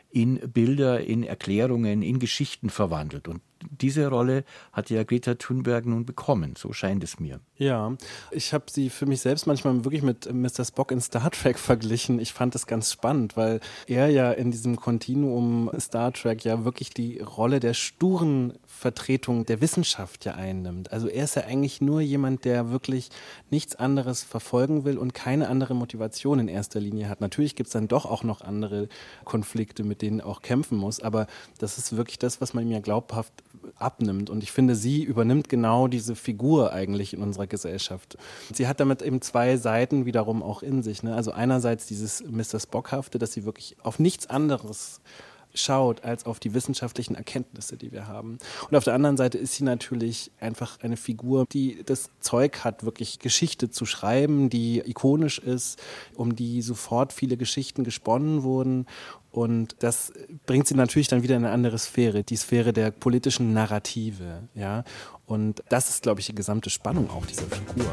in 0.09 0.39
Bilder, 0.51 1.01
in 1.01 1.23
Erklärungen, 1.23 2.01
in 2.01 2.19
Geschichten 2.19 2.69
verwandelt. 2.69 3.27
Und 3.27 3.41
diese 3.61 4.07
Rolle 4.07 4.43
hat 4.71 4.89
ja 4.89 5.03
Greta 5.03 5.35
Thunberg 5.35 5.85
nun 5.85 6.05
bekommen, 6.05 6.55
so 6.57 6.73
scheint 6.73 7.03
es 7.03 7.19
mir. 7.19 7.39
Ja, 7.57 7.95
ich 8.31 8.53
habe 8.53 8.65
sie 8.69 8.89
für 8.89 9.05
mich 9.05 9.21
selbst 9.21 9.47
manchmal 9.47 9.83
wirklich 9.83 10.03
mit 10.03 10.31
Mr. 10.31 10.65
Spock 10.65 10.91
in 10.91 11.01
Star 11.01 11.31
Trek 11.31 11.57
verglichen. 11.57 12.19
Ich 12.19 12.33
fand 12.33 12.55
das 12.55 12.67
ganz 12.67 12.91
spannend, 12.91 13.35
weil 13.35 13.59
er 13.87 14.09
ja 14.09 14.31
in 14.31 14.51
diesem 14.51 14.75
Kontinuum 14.75 15.71
Star 15.79 16.13
Trek 16.13 16.43
ja 16.43 16.65
wirklich 16.65 16.91
die 16.91 17.19
Rolle 17.19 17.59
der 17.59 17.73
sturen 17.73 18.53
Vertretung 18.65 19.45
der 19.45 19.59
Wissenschaft 19.59 20.25
ja 20.25 20.35
einnimmt. 20.35 20.91
Also 20.91 21.07
er 21.07 21.23
ist 21.23 21.35
ja 21.35 21.43
eigentlich 21.43 21.81
nur 21.81 22.01
jemand, 22.01 22.45
der 22.45 22.69
wirklich 22.69 23.09
nichts 23.49 23.75
anderes 23.75 24.23
verfolgen 24.23 24.85
will 24.85 24.97
und 24.97 25.15
keine 25.15 25.47
andere 25.47 25.73
Motivation 25.73 26.39
in 26.39 26.47
erster 26.47 26.79
Linie 26.79 27.09
hat. 27.09 27.21
Natürlich 27.21 27.55
gibt 27.55 27.67
es 27.67 27.73
dann 27.73 27.87
doch 27.87 28.05
auch 28.05 28.23
noch 28.23 28.41
andere 28.41 28.87
Konflikte, 29.25 29.83
mit 29.83 30.01
denen 30.01 30.19
er 30.19 30.27
auch 30.27 30.41
kämpfen 30.41 30.77
muss, 30.77 30.99
aber 30.99 31.25
das 31.57 31.77
ist 31.77 31.97
wirklich 31.97 32.19
das, 32.19 32.39
was 32.39 32.53
man 32.53 32.65
ihm 32.65 32.71
ja 32.71 32.79
glaubhaft 32.79 33.33
abnimmt. 33.75 34.29
Und 34.29 34.43
ich 34.43 34.51
finde, 34.51 34.75
sie 34.75 35.03
übernimmt 35.03 35.49
genau 35.49 35.87
diese 35.87 36.15
Figur 36.15 36.73
eigentlich 36.73 37.13
in 37.13 37.21
unserer 37.21 37.47
Gesellschaft. 37.47 38.17
Sie 38.53 38.67
hat 38.67 38.79
damit 38.79 39.01
eben 39.01 39.21
zwei 39.21 39.57
Seiten 39.57 40.05
wiederum 40.05 40.43
auch 40.43 40.61
in 40.61 40.83
sich. 40.83 41.03
Ne? 41.03 41.15
Also 41.15 41.31
einerseits 41.31 41.87
dieses 41.87 42.23
Mr. 42.23 42.59
Spockhafte, 42.59 43.19
dass 43.19 43.33
sie 43.33 43.45
wirklich 43.45 43.75
auf 43.83 43.99
nichts 43.99 44.27
anderes 44.27 45.01
schaut 45.57 46.03
als 46.03 46.25
auf 46.25 46.39
die 46.39 46.53
wissenschaftlichen 46.53 47.15
Erkenntnisse, 47.15 47.77
die 47.77 47.91
wir 47.91 48.07
haben. 48.07 48.37
Und 48.69 48.75
auf 48.75 48.83
der 48.83 48.93
anderen 48.93 49.17
Seite 49.17 49.37
ist 49.37 49.55
sie 49.55 49.63
natürlich 49.63 50.31
einfach 50.39 50.79
eine 50.81 50.97
Figur, 50.97 51.45
die 51.51 51.83
das 51.85 52.09
Zeug 52.19 52.63
hat, 52.63 52.83
wirklich 52.83 53.19
Geschichte 53.19 53.69
zu 53.69 53.85
schreiben, 53.85 54.49
die 54.49 54.81
ikonisch 54.85 55.39
ist, 55.39 55.79
um 56.15 56.35
die 56.35 56.61
sofort 56.61 57.13
viele 57.13 57.37
Geschichten 57.37 57.83
gesponnen 57.83 58.43
wurden. 58.43 58.85
Und 59.31 59.75
das 59.79 60.11
bringt 60.45 60.67
sie 60.67 60.75
natürlich 60.75 61.09
dann 61.09 61.23
wieder 61.23 61.35
in 61.35 61.45
eine 61.45 61.53
andere 61.53 61.77
Sphäre, 61.77 62.23
die 62.23 62.37
Sphäre 62.37 62.73
der 62.73 62.91
politischen 62.91 63.53
Narrative. 63.53 64.43
Ja? 64.55 64.83
Und 65.25 65.63
das 65.69 65.89
ist, 65.89 66.03
glaube 66.03 66.21
ich, 66.21 66.27
die 66.27 66.35
gesamte 66.35 66.69
Spannung 66.69 67.09
auch 67.09 67.25
dieser 67.25 67.43
Figur. 67.43 67.85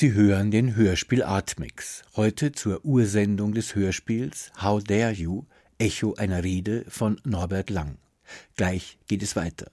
Sie 0.00 0.14
hören 0.14 0.50
den 0.50 0.76
Hörspiel 0.76 1.22
Artmix. 1.22 2.04
Heute 2.16 2.52
zur 2.52 2.86
Ursendung 2.86 3.52
des 3.52 3.74
Hörspiels 3.74 4.50
How 4.62 4.82
Dare 4.82 5.12
You? 5.12 5.44
Echo 5.76 6.14
einer 6.14 6.42
Rede 6.42 6.86
von 6.88 7.20
Norbert 7.24 7.68
Lang. 7.68 7.98
Gleich 8.56 8.98
geht 9.08 9.22
es 9.22 9.36
weiter. 9.36 9.70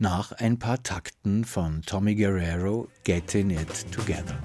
Nach 0.00 0.32
ein 0.32 0.58
paar 0.58 0.82
Takten 0.82 1.44
von 1.44 1.82
Tommy 1.82 2.16
Guerrero 2.16 2.88
Getting 3.04 3.50
It 3.50 3.86
Together. 3.92 4.36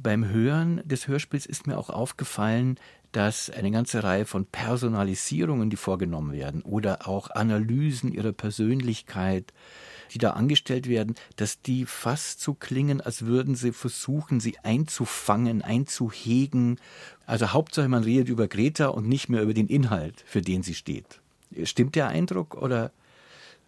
Beim 0.00 0.28
Hören 0.28 0.80
des 0.84 1.08
Hörspiels 1.08 1.44
ist 1.44 1.66
mir 1.66 1.76
auch 1.76 1.90
aufgefallen, 1.90 2.78
dass 3.12 3.50
eine 3.50 3.70
ganze 3.70 4.04
Reihe 4.04 4.26
von 4.26 4.46
Personalisierungen, 4.46 5.70
die 5.70 5.76
vorgenommen 5.76 6.32
werden, 6.32 6.62
oder 6.62 7.08
auch 7.08 7.30
Analysen 7.30 8.12
ihrer 8.12 8.32
Persönlichkeit, 8.32 9.52
die 10.12 10.18
da 10.18 10.30
angestellt 10.30 10.88
werden, 10.88 11.14
dass 11.36 11.62
die 11.62 11.84
fast 11.84 12.40
so 12.40 12.54
klingen, 12.54 13.00
als 13.00 13.26
würden 13.26 13.54
sie 13.54 13.72
versuchen, 13.72 14.40
sie 14.40 14.58
einzufangen, 14.62 15.62
einzuhegen. 15.62 16.78
Also 17.26 17.52
Hauptsache, 17.52 17.88
man 17.88 18.04
redet 18.04 18.28
über 18.28 18.46
Greta 18.46 18.88
und 18.88 19.08
nicht 19.08 19.28
mehr 19.28 19.42
über 19.42 19.54
den 19.54 19.68
Inhalt, 19.68 20.22
für 20.26 20.42
den 20.42 20.62
sie 20.62 20.74
steht. 20.74 21.20
Stimmt 21.64 21.94
der 21.94 22.08
Eindruck 22.08 22.54
oder 22.54 22.92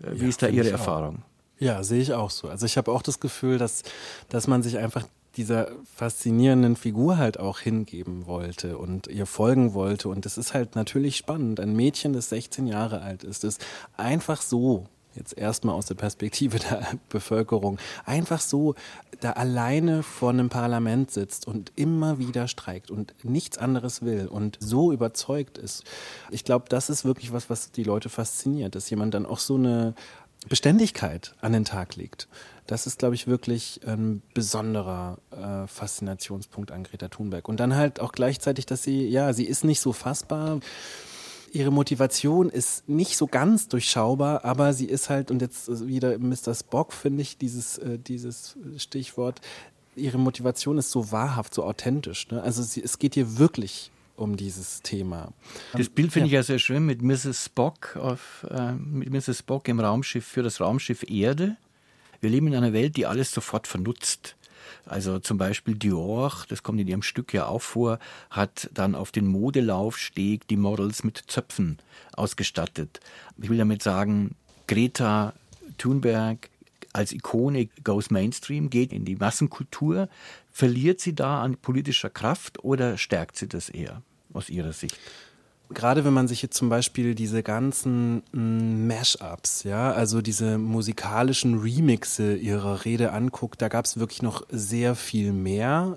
äh, 0.03 0.13
wie 0.13 0.23
ja, 0.23 0.29
ist 0.29 0.43
da 0.43 0.49
Ihre 0.49 0.71
Erfahrung? 0.71 1.23
Ja, 1.59 1.83
sehe 1.83 2.01
ich 2.01 2.13
auch 2.13 2.31
so. 2.31 2.49
Also 2.49 2.67
ich 2.67 2.77
habe 2.79 2.91
auch 2.91 3.03
das 3.03 3.21
Gefühl, 3.21 3.59
dass, 3.59 3.83
dass 4.29 4.47
man 4.47 4.63
sich 4.63 4.79
einfach 4.79 5.07
dieser 5.37 5.69
faszinierenden 5.95 6.77
Figur 6.77 7.17
halt 7.17 7.39
auch 7.39 7.61
hingeben 7.61 8.27
wollte 8.27 8.79
und 8.79 9.07
ihr 9.07 9.27
folgen 9.27 9.75
wollte. 9.75 10.09
Und 10.09 10.25
das 10.25 10.39
ist 10.39 10.55
halt 10.55 10.75
natürlich 10.75 11.17
spannend. 11.17 11.61
Ein 11.61 11.75
Mädchen, 11.75 12.13
das 12.13 12.29
16 12.31 12.67
Jahre 12.67 13.03
alt 13.03 13.23
ist, 13.25 13.45
das 13.45 13.59
einfach 13.97 14.43
so 14.43 14.87
jetzt 15.15 15.37
erstmal 15.37 15.75
aus 15.75 15.87
der 15.87 15.95
Perspektive 15.95 16.59
der 16.71 16.87
Bevölkerung, 17.09 17.79
einfach 18.05 18.41
so 18.41 18.75
da 19.21 19.33
alleine 19.33 20.03
vor 20.03 20.31
einem 20.31 20.49
Parlament 20.49 21.11
sitzt 21.11 21.47
und 21.47 21.73
immer 21.77 22.19
wieder 22.19 22.49
streikt 22.49 22.91
und 22.91 23.15
nichts 23.23 23.59
anderes 23.59 24.03
will 24.03 24.29
und 24.29 24.57
so 24.61 24.93
überzeugt 24.93 25.59
ist. 25.59 25.85
Ich 26.31 26.45
glaube, 26.45 26.67
das 26.69 26.91
ist 26.91 27.05
wirklich 27.05 27.33
was, 27.33 27.51
was 27.51 27.71
die 27.73 27.85
Leute 27.85 28.09
fasziniert, 28.09 28.75
dass 28.75 28.89
jemand 28.91 29.15
dann 29.15 29.27
auch 29.27 29.39
so 29.39 29.57
eine 29.57 29.95
Beständigkeit 30.49 31.35
an 31.41 31.53
den 31.53 31.65
Tag 31.65 31.97
legt. 31.97 32.29
Das 32.71 32.87
ist, 32.87 33.01
glaube 33.01 33.17
ich, 33.17 33.27
wirklich 33.27 33.81
ein 33.85 34.23
besonderer 34.33 35.19
äh, 35.33 35.67
Faszinationspunkt 35.67 36.71
an 36.71 36.85
Greta 36.85 37.09
Thunberg. 37.09 37.49
Und 37.49 37.59
dann 37.59 37.75
halt 37.75 37.99
auch 37.99 38.13
gleichzeitig, 38.13 38.65
dass 38.65 38.85
sie, 38.85 39.09
ja, 39.09 39.33
sie 39.33 39.43
ist 39.45 39.65
nicht 39.65 39.81
so 39.81 39.93
fassbar. 39.93 40.61
Ihre 41.53 41.73
Motivation 41.73 42.49
ist 42.49 42.89
nicht 42.89 43.17
so 43.17 43.27
ganz 43.27 43.67
durchschaubar, 43.67 44.45
aber 44.45 44.73
sie 44.73 44.85
ist 44.85 45.11
halt, 45.11 45.33
und 45.33 45.43
jetzt 45.43 45.89
wieder 45.89 46.17
Mr. 46.17 46.55
Spock, 46.55 46.93
finde 46.93 47.23
ich, 47.23 47.39
dieses, 47.39 47.79
äh, 47.79 47.99
dieses 47.99 48.57
Stichwort, 48.77 49.41
ihre 49.97 50.19
Motivation 50.19 50.79
ist 50.79 50.93
so 50.93 51.11
wahrhaft, 51.11 51.53
so 51.53 51.65
authentisch. 51.65 52.29
Ne? 52.29 52.41
Also 52.41 52.63
sie, 52.63 52.85
es 52.85 53.01
geht 53.01 53.17
ihr 53.17 53.37
wirklich 53.39 53.91
um 54.15 54.37
dieses 54.37 54.83
Thema. 54.83 55.33
Das 55.73 55.89
Bild 55.89 56.13
finde 56.13 56.29
ja. 56.29 56.35
ich 56.35 56.35
ja 56.35 56.43
sehr 56.45 56.61
schön 56.61 56.87
mit 56.87 57.03
Mrs. 57.03 57.47
Spock 57.47 57.97
auf, 57.97 58.47
äh, 58.49 58.75
mit 58.75 59.11
Mrs. 59.11 59.41
Spock 59.41 59.67
im 59.67 59.81
Raumschiff 59.81 60.25
für 60.25 60.45
das 60.45 60.61
Raumschiff 60.61 61.03
Erde. 61.11 61.57
Wir 62.21 62.31
leben 62.31 62.49
in 62.49 62.55
einer 62.55 62.73
Welt, 62.73 62.97
die 62.97 63.07
alles 63.07 63.33
sofort 63.33 63.67
vernutzt. 63.67 64.37
Also 64.87 65.19
zum 65.19 65.39
Beispiel 65.39 65.75
Dior, 65.75 66.33
das 66.49 66.63
kommt 66.63 66.81
in 66.81 66.89
ihrem 66.89 67.03
Stück 67.03 67.33
ja 67.33 67.47
auch 67.47 67.63
vor, 67.63 67.99
hat 68.31 68.69
dann 68.75 68.95
auf 68.95 69.13
den 69.13 69.27
Modelaufsteg 69.27 70.47
die 70.49 70.57
Models 70.57 71.05
mit 71.05 71.23
Zöpfen 71.27 71.79
ausgestattet. 72.13 73.01
Ich 73.41 73.49
will 73.49 73.59
damit 73.59 73.83
sagen, 73.83 74.35
Greta 74.67 75.35
Thunberg 75.79 76.51
als 76.93 77.13
Ikone 77.13 77.69
goes 77.85 78.11
Mainstream, 78.11 78.69
geht 78.69 78.93
in 78.93 79.05
die 79.05 79.17
Massenkultur. 79.17 80.09
Verliert 80.51 81.01
sie 81.01 81.15
da 81.15 81.43
an 81.43 81.57
politischer 81.57 82.11
Kraft 82.11 82.65
oder 82.65 82.99
stärkt 82.99 83.37
sie 83.37 83.49
das 83.49 83.69
eher 83.69 84.03
aus 84.33 84.51
Ihrer 84.51 84.73
Sicht? 84.73 84.99
Gerade 85.73 86.05
wenn 86.05 86.13
man 86.13 86.29
sich 86.29 86.43
jetzt 86.43 86.57
zum 86.57 86.69
Beispiel 86.69 87.15
diese 87.15 87.43
ganzen 87.43 88.23
mm, 88.33 88.87
Mashups, 88.87 89.63
ja, 89.63 89.93
also 89.93 90.21
diese 90.21 90.59
musikalischen 90.59 91.61
Remixe 91.61 92.35
ihrer 92.35 92.85
Rede 92.85 93.13
anguckt, 93.13 93.63
da 93.63 93.69
gab 93.69 93.85
es 93.85 93.99
wirklich 93.99 94.23
noch 94.23 94.45
sehr 94.51 94.95
viel 94.95 95.33
mehr. 95.33 95.97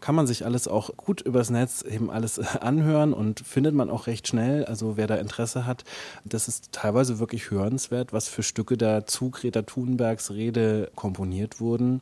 Kann 0.00 0.14
man 0.14 0.26
sich 0.26 0.44
alles 0.44 0.68
auch 0.68 0.96
gut 0.96 1.20
übers 1.20 1.50
Netz 1.50 1.82
eben 1.82 2.10
alles 2.10 2.38
anhören 2.60 3.12
und 3.12 3.40
findet 3.40 3.74
man 3.74 3.90
auch 3.90 4.06
recht 4.06 4.28
schnell. 4.28 4.64
Also 4.64 4.96
wer 4.96 5.06
da 5.06 5.16
Interesse 5.16 5.66
hat, 5.66 5.84
das 6.24 6.48
ist 6.48 6.72
teilweise 6.72 7.18
wirklich 7.18 7.50
hörenswert, 7.50 8.12
was 8.12 8.28
für 8.28 8.42
Stücke 8.42 8.76
da 8.76 9.06
zu 9.06 9.30
Greta 9.30 9.62
Thunbergs 9.62 10.30
Rede 10.30 10.90
komponiert 10.94 11.60
wurden. 11.60 12.00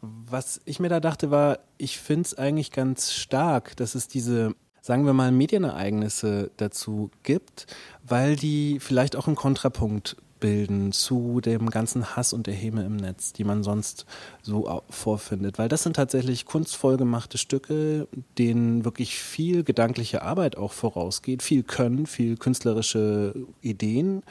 Was 0.00 0.60
ich 0.66 0.80
mir 0.80 0.90
da 0.90 1.00
dachte, 1.00 1.30
war, 1.30 1.60
ich 1.78 1.98
finde 1.98 2.26
es 2.26 2.36
eigentlich 2.36 2.72
ganz 2.72 3.12
stark, 3.12 3.74
dass 3.76 3.94
es 3.94 4.06
diese 4.06 4.54
sagen 4.84 5.06
wir 5.06 5.14
mal, 5.14 5.32
Medienereignisse 5.32 6.50
dazu 6.58 7.10
gibt, 7.22 7.66
weil 8.06 8.36
die 8.36 8.80
vielleicht 8.80 9.16
auch 9.16 9.26
einen 9.26 9.34
Kontrapunkt 9.34 10.16
bilden 10.40 10.92
zu 10.92 11.40
dem 11.40 11.70
ganzen 11.70 12.14
Hass 12.14 12.34
und 12.34 12.46
der 12.46 12.52
Häme 12.52 12.84
im 12.84 12.96
Netz, 12.96 13.32
die 13.32 13.44
man 13.44 13.62
sonst 13.62 14.04
so 14.42 14.82
vorfindet. 14.90 15.58
Weil 15.58 15.70
das 15.70 15.84
sind 15.84 15.96
tatsächlich 15.96 16.44
kunstvoll 16.44 16.98
gemachte 16.98 17.38
Stücke, 17.38 18.08
denen 18.36 18.84
wirklich 18.84 19.16
viel 19.16 19.64
gedankliche 19.64 20.20
Arbeit 20.20 20.58
auch 20.58 20.72
vorausgeht, 20.72 21.42
viel 21.42 21.62
Können, 21.62 22.04
viel 22.04 22.36
künstlerische 22.36 23.34
Ideen. 23.62 24.22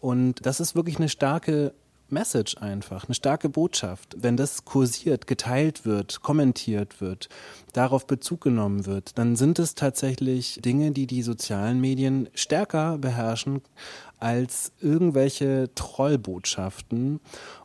Und 0.00 0.44
das 0.44 0.58
ist 0.58 0.74
wirklich 0.74 0.96
eine 0.96 1.08
starke 1.08 1.72
Message 2.12 2.56
einfach, 2.58 3.04
eine 3.06 3.14
starke 3.14 3.48
Botschaft. 3.48 4.16
Wenn 4.18 4.36
das 4.36 4.64
kursiert, 4.64 5.26
geteilt 5.26 5.84
wird, 5.84 6.22
kommentiert 6.22 7.00
wird, 7.00 7.28
darauf 7.72 8.06
Bezug 8.06 8.40
genommen 8.42 8.86
wird, 8.86 9.18
dann 9.18 9.36
sind 9.36 9.58
es 9.58 9.74
tatsächlich 9.74 10.60
Dinge, 10.64 10.92
die 10.92 11.06
die 11.06 11.22
sozialen 11.22 11.80
Medien 11.80 12.28
stärker 12.34 12.98
beherrschen 12.98 13.62
als 14.18 14.72
irgendwelche 14.80 15.70
Trollbotschaften. 15.74 17.20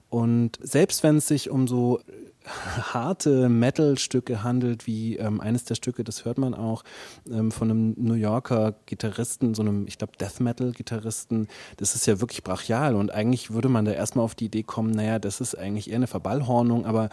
Und 0.09 0.59
selbst 0.61 1.03
wenn 1.03 1.17
es 1.17 1.27
sich 1.27 1.49
um 1.49 1.67
so 1.67 1.99
harte 2.93 3.49
Metal-Stücke 3.49 4.43
handelt, 4.43 4.87
wie 4.87 5.17
ähm, 5.17 5.41
eines 5.41 5.63
der 5.65 5.75
Stücke, 5.75 6.03
das 6.03 6.25
hört 6.25 6.37
man 6.37 6.53
auch, 6.53 6.83
ähm, 7.29 7.51
von 7.51 7.69
einem 7.69 7.93
New 7.97 8.13
Yorker 8.13 8.75
Gitarristen, 8.85 9.55
so 9.55 9.61
einem, 9.61 9.87
ich 9.87 9.97
glaube, 9.97 10.13
Death 10.19 10.39
Metal-Gitarristen, 10.39 11.47
das 11.77 11.95
ist 11.95 12.05
ja 12.05 12.21
wirklich 12.21 12.43
brachial 12.43 12.95
und 12.95 13.11
eigentlich 13.11 13.51
würde 13.51 13.69
man 13.69 13.85
da 13.85 13.91
erstmal 13.91 14.25
auf 14.25 14.35
die 14.35 14.45
Idee 14.45 14.63
kommen, 14.63 14.91
naja, 14.91 15.19
das 15.19 15.41
ist 15.41 15.55
eigentlich 15.55 15.89
eher 15.89 15.97
eine 15.97 16.07
Verballhornung, 16.07 16.85
aber 16.85 17.09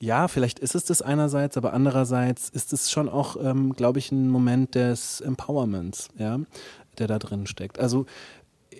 ja, 0.00 0.28
vielleicht 0.28 0.58
ist 0.58 0.74
es 0.74 0.84
das 0.84 1.02
einerseits, 1.02 1.56
aber 1.56 1.72
andererseits 1.72 2.50
ist 2.50 2.72
es 2.72 2.90
schon 2.90 3.08
auch, 3.08 3.36
ähm, 3.42 3.72
glaube 3.72 3.98
ich, 3.98 4.12
ein 4.12 4.28
Moment 4.28 4.74
des 4.74 5.20
Empowerments, 5.20 6.08
ja, 6.18 6.40
der 6.98 7.06
da 7.06 7.18
drin 7.18 7.46
steckt. 7.46 7.78
Also 7.78 8.04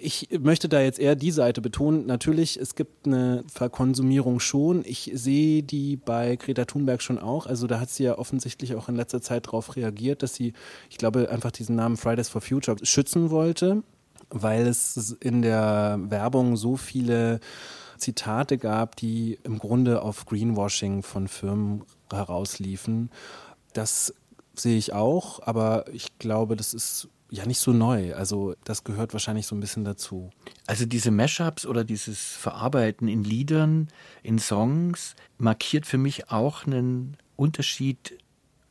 ich 0.01 0.29
möchte 0.41 0.69
da 0.69 0.81
jetzt 0.81 0.99
eher 0.99 1.17
die 1.17 1.31
Seite 1.31 1.61
betonen. 1.61 2.07
Natürlich, 2.07 2.59
es 2.59 2.75
gibt 2.75 3.07
eine 3.07 3.45
Verkonsumierung 3.53 4.41
schon. 4.41 4.85
Ich 4.85 5.11
sehe 5.15 5.63
die 5.63 5.97
bei 5.97 6.37
Greta 6.37 6.65
Thunberg 6.65 7.03
schon 7.03 7.19
auch. 7.19 7.47
Also 7.47 7.67
da 7.67 7.81
hat 7.81 7.91
sie 7.91 8.05
ja 8.05 8.19
offensichtlich 8.19 8.75
auch 8.75 8.89
in 8.89 8.97
letzter 8.97 9.21
Zeit 9.21 9.47
darauf 9.47 9.77
reagiert, 9.77 10.23
dass 10.23 10.35
sie, 10.35 10.53
ich 10.91 10.99
glaube, 10.99 11.31
einfach 11.31 11.51
diesen 11.51 11.77
Namen 11.77 11.97
Fridays 11.97 12.29
for 12.29 12.41
Future 12.41 12.77
schützen 12.83 13.31
wollte, 13.31 13.83
weil 14.31 14.67
es 14.67 15.17
in 15.21 15.43
der 15.43 15.99
Werbung 16.09 16.57
so 16.57 16.77
viele 16.77 17.41
Zitate 17.99 18.59
gab, 18.59 18.97
die 18.97 19.39
im 19.45 19.59
Grunde 19.59 20.03
auf 20.03 20.27
Greenwashing 20.27 21.03
von 21.03 21.29
Firmen 21.29 21.85
herausliefen. 22.11 23.11
Das 23.73 24.15
sehe 24.55 24.79
ich 24.79 24.93
auch, 24.93 25.41
aber 25.47 25.87
ich 25.93 26.19
glaube, 26.19 26.57
das 26.57 26.75
ist 26.75 27.09
ja 27.31 27.47
nicht 27.47 27.59
so 27.59 27.73
neu. 27.73 28.15
Also 28.15 28.55
das 28.65 28.85
gehört 28.85 29.13
wahrscheinlich 29.13 29.47
so 29.47 29.57
ein 29.57 29.61
bisschen 29.61 29.85
dazu. 29.85 30.31
Also 30.67 30.87
diese 30.87 31.11
Mashups 31.11 31.67
oder 31.67 31.85
dieses 31.85 32.21
Verarbeiten 32.21 33.09
in 33.09 33.25
Liedern, 33.25 33.89
in 34.23 34.39
Songs 34.39 35.17
markiert 35.39 35.87
für 35.87 35.99
mich 35.99 36.31
auch 36.31 36.67
einen 36.67 37.17
Unterschied 37.37 38.19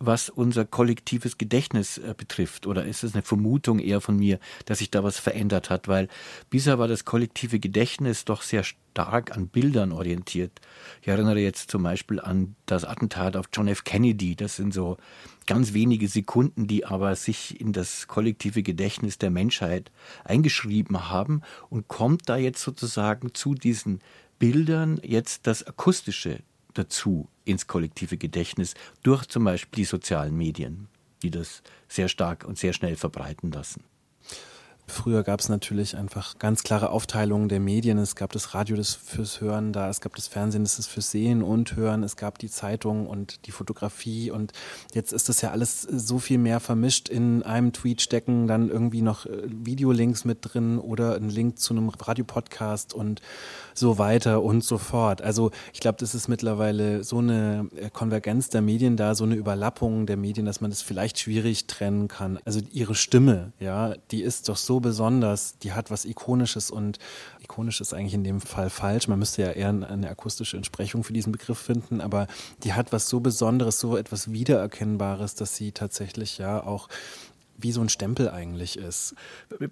was 0.05 0.29
unser 0.29 0.65
kollektives 0.65 1.37
Gedächtnis 1.37 1.97
äh, 1.97 2.13
betrifft? 2.15 2.67
Oder 2.67 2.85
ist 2.85 3.03
es 3.03 3.13
eine 3.13 3.23
Vermutung 3.23 3.79
eher 3.79 4.01
von 4.01 4.17
mir, 4.17 4.39
dass 4.65 4.79
sich 4.79 4.91
da 4.91 5.03
was 5.03 5.19
verändert 5.19 5.69
hat? 5.69 5.87
Weil 5.87 6.07
bisher 6.49 6.79
war 6.79 6.87
das 6.87 7.05
kollektive 7.05 7.59
Gedächtnis 7.59 8.25
doch 8.25 8.41
sehr 8.41 8.63
stark 8.63 9.35
an 9.35 9.47
Bildern 9.47 9.91
orientiert. 9.91 10.61
Ich 11.01 11.07
erinnere 11.07 11.39
jetzt 11.39 11.71
zum 11.71 11.83
Beispiel 11.83 12.19
an 12.19 12.55
das 12.65 12.85
Attentat 12.85 13.35
auf 13.35 13.47
John 13.51 13.67
F. 13.67 13.83
Kennedy. 13.83 14.35
Das 14.35 14.55
sind 14.55 14.73
so 14.73 14.97
ganz 15.47 15.73
wenige 15.73 16.07
Sekunden, 16.07 16.67
die 16.67 16.85
aber 16.85 17.15
sich 17.15 17.59
in 17.59 17.73
das 17.73 18.07
kollektive 18.07 18.63
Gedächtnis 18.63 19.17
der 19.17 19.31
Menschheit 19.31 19.91
eingeschrieben 20.23 21.09
haben 21.09 21.41
und 21.69 21.87
kommt 21.87 22.29
da 22.29 22.37
jetzt 22.37 22.61
sozusagen 22.61 23.33
zu 23.33 23.55
diesen 23.55 23.99
Bildern 24.39 24.99
jetzt 25.03 25.47
das 25.47 25.65
Akustische 25.65 26.39
dazu 26.73 27.27
ins 27.45 27.67
kollektive 27.67 28.17
Gedächtnis 28.17 28.73
durch 29.01 29.25
zum 29.27 29.43
Beispiel 29.43 29.77
die 29.77 29.85
sozialen 29.85 30.35
Medien, 30.35 30.87
die 31.21 31.31
das 31.31 31.63
sehr 31.87 32.07
stark 32.07 32.45
und 32.45 32.57
sehr 32.57 32.73
schnell 32.73 32.95
verbreiten 32.95 33.51
lassen. 33.51 33.83
Früher 34.85 35.23
gab 35.23 35.39
es 35.39 35.47
natürlich 35.47 35.95
einfach 35.95 36.37
ganz 36.39 36.63
klare 36.63 36.89
Aufteilungen 36.89 37.47
der 37.47 37.61
Medien. 37.61 37.97
Es 37.97 38.15
gab 38.15 38.33
das 38.33 38.53
Radio 38.53 38.75
das 38.75 38.93
fürs 38.93 39.39
Hören 39.39 39.71
da, 39.71 39.89
es 39.89 40.01
gab 40.01 40.15
das 40.15 40.27
Fernsehen 40.27 40.63
das 40.63 40.77
ist 40.77 40.87
fürs 40.87 41.09
Sehen 41.09 41.41
und 41.41 41.75
Hören, 41.75 42.03
es 42.03 42.17
gab 42.17 42.37
die 42.37 42.49
Zeitung 42.49 43.07
und 43.07 43.45
die 43.45 43.51
Fotografie 43.51 44.29
und 44.29 44.51
jetzt 44.93 45.13
ist 45.13 45.29
das 45.29 45.41
ja 45.41 45.51
alles 45.51 45.81
so 45.83 46.19
viel 46.19 46.37
mehr 46.37 46.59
vermischt. 46.59 47.07
In 47.07 47.43
einem 47.43 47.71
Tweet 47.71 48.01
stecken 48.01 48.47
dann 48.47 48.69
irgendwie 48.69 49.01
noch 49.01 49.25
äh, 49.25 49.43
Videolinks 49.45 50.25
mit 50.25 50.39
drin 50.41 50.79
oder 50.79 51.15
ein 51.15 51.29
Link 51.29 51.59
zu 51.59 51.73
einem 51.73 51.87
Radiopodcast 51.89 52.93
und 52.93 53.21
so 53.73 53.97
weiter 53.97 54.43
und 54.43 54.63
so 54.63 54.77
fort. 54.77 55.21
Also 55.21 55.51
ich 55.73 55.79
glaube, 55.79 55.97
das 55.99 56.13
ist 56.13 56.27
mittlerweile 56.27 57.03
so 57.03 57.19
eine 57.19 57.69
äh, 57.75 57.89
Konvergenz 57.89 58.49
der 58.49 58.61
Medien 58.61 58.97
da, 58.97 59.15
so 59.15 59.23
eine 59.23 59.35
Überlappung 59.35 60.05
der 60.05 60.17
Medien, 60.17 60.45
dass 60.45 60.61
man 60.61 60.71
das 60.71 60.81
vielleicht 60.81 61.19
schwierig 61.19 61.67
trennen 61.67 62.07
kann. 62.07 62.39
Also 62.45 62.59
ihre 62.71 62.95
Stimme, 62.95 63.53
ja, 63.59 63.95
die 64.11 64.21
ist 64.21 64.49
doch 64.49 64.57
so 64.57 64.72
so 64.73 64.79
besonders, 64.79 65.59
die 65.59 65.73
hat 65.73 65.91
was 65.91 66.03
Ikonisches 66.03 66.71
und 66.71 66.97
ikonisch 67.43 67.79
ist 67.79 67.93
eigentlich 67.93 68.15
in 68.15 68.23
dem 68.23 68.41
Fall 68.41 68.71
falsch. 68.71 69.07
Man 69.07 69.19
müsste 69.19 69.43
ja 69.43 69.51
eher 69.51 69.69
eine 69.69 70.09
akustische 70.09 70.57
Entsprechung 70.57 71.03
für 71.03 71.13
diesen 71.13 71.31
Begriff 71.31 71.59
finden, 71.59 72.01
aber 72.01 72.25
die 72.63 72.73
hat 72.73 72.91
was 72.91 73.07
so 73.07 73.19
Besonderes, 73.19 73.79
so 73.79 73.95
etwas 73.97 74.31
Wiedererkennbares, 74.31 75.35
dass 75.35 75.55
sie 75.55 75.73
tatsächlich 75.73 76.39
ja 76.39 76.63
auch 76.63 76.89
wie 77.55 77.71
so 77.71 77.81
ein 77.81 77.89
Stempel 77.89 78.31
eigentlich 78.31 78.79
ist. 78.79 79.13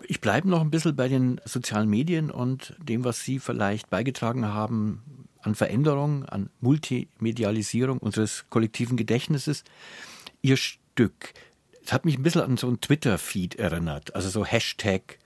Ich 0.08 0.22
bleibe 0.22 0.48
noch 0.48 0.62
ein 0.62 0.70
bisschen 0.70 0.96
bei 0.96 1.08
den 1.08 1.42
sozialen 1.46 1.90
Medien 1.90 2.30
und 2.30 2.76
dem, 2.78 3.04
was 3.04 3.24
Sie 3.24 3.40
vielleicht 3.40 3.90
beigetragen 3.90 4.46
haben 4.46 5.02
an 5.42 5.56
Veränderung, 5.56 6.26
an 6.26 6.52
Multimedialisierung 6.60 7.98
unseres 7.98 8.46
kollektiven 8.52 8.98
Gedächtnisses. 8.98 9.64
Ihr 10.44 10.58
Stück 10.58 11.34
es 11.84 11.94
hat 11.94 12.06
mich 12.06 12.18
ein 12.18 12.24
bisschen 12.24 12.42
an 12.42 12.58
so 12.58 12.68
einen 12.68 12.82
Twitter-Feed 12.82 13.56
erinnert, 13.56 14.16
also 14.16 14.30
so 14.30 14.46
Hashtag 14.46 15.20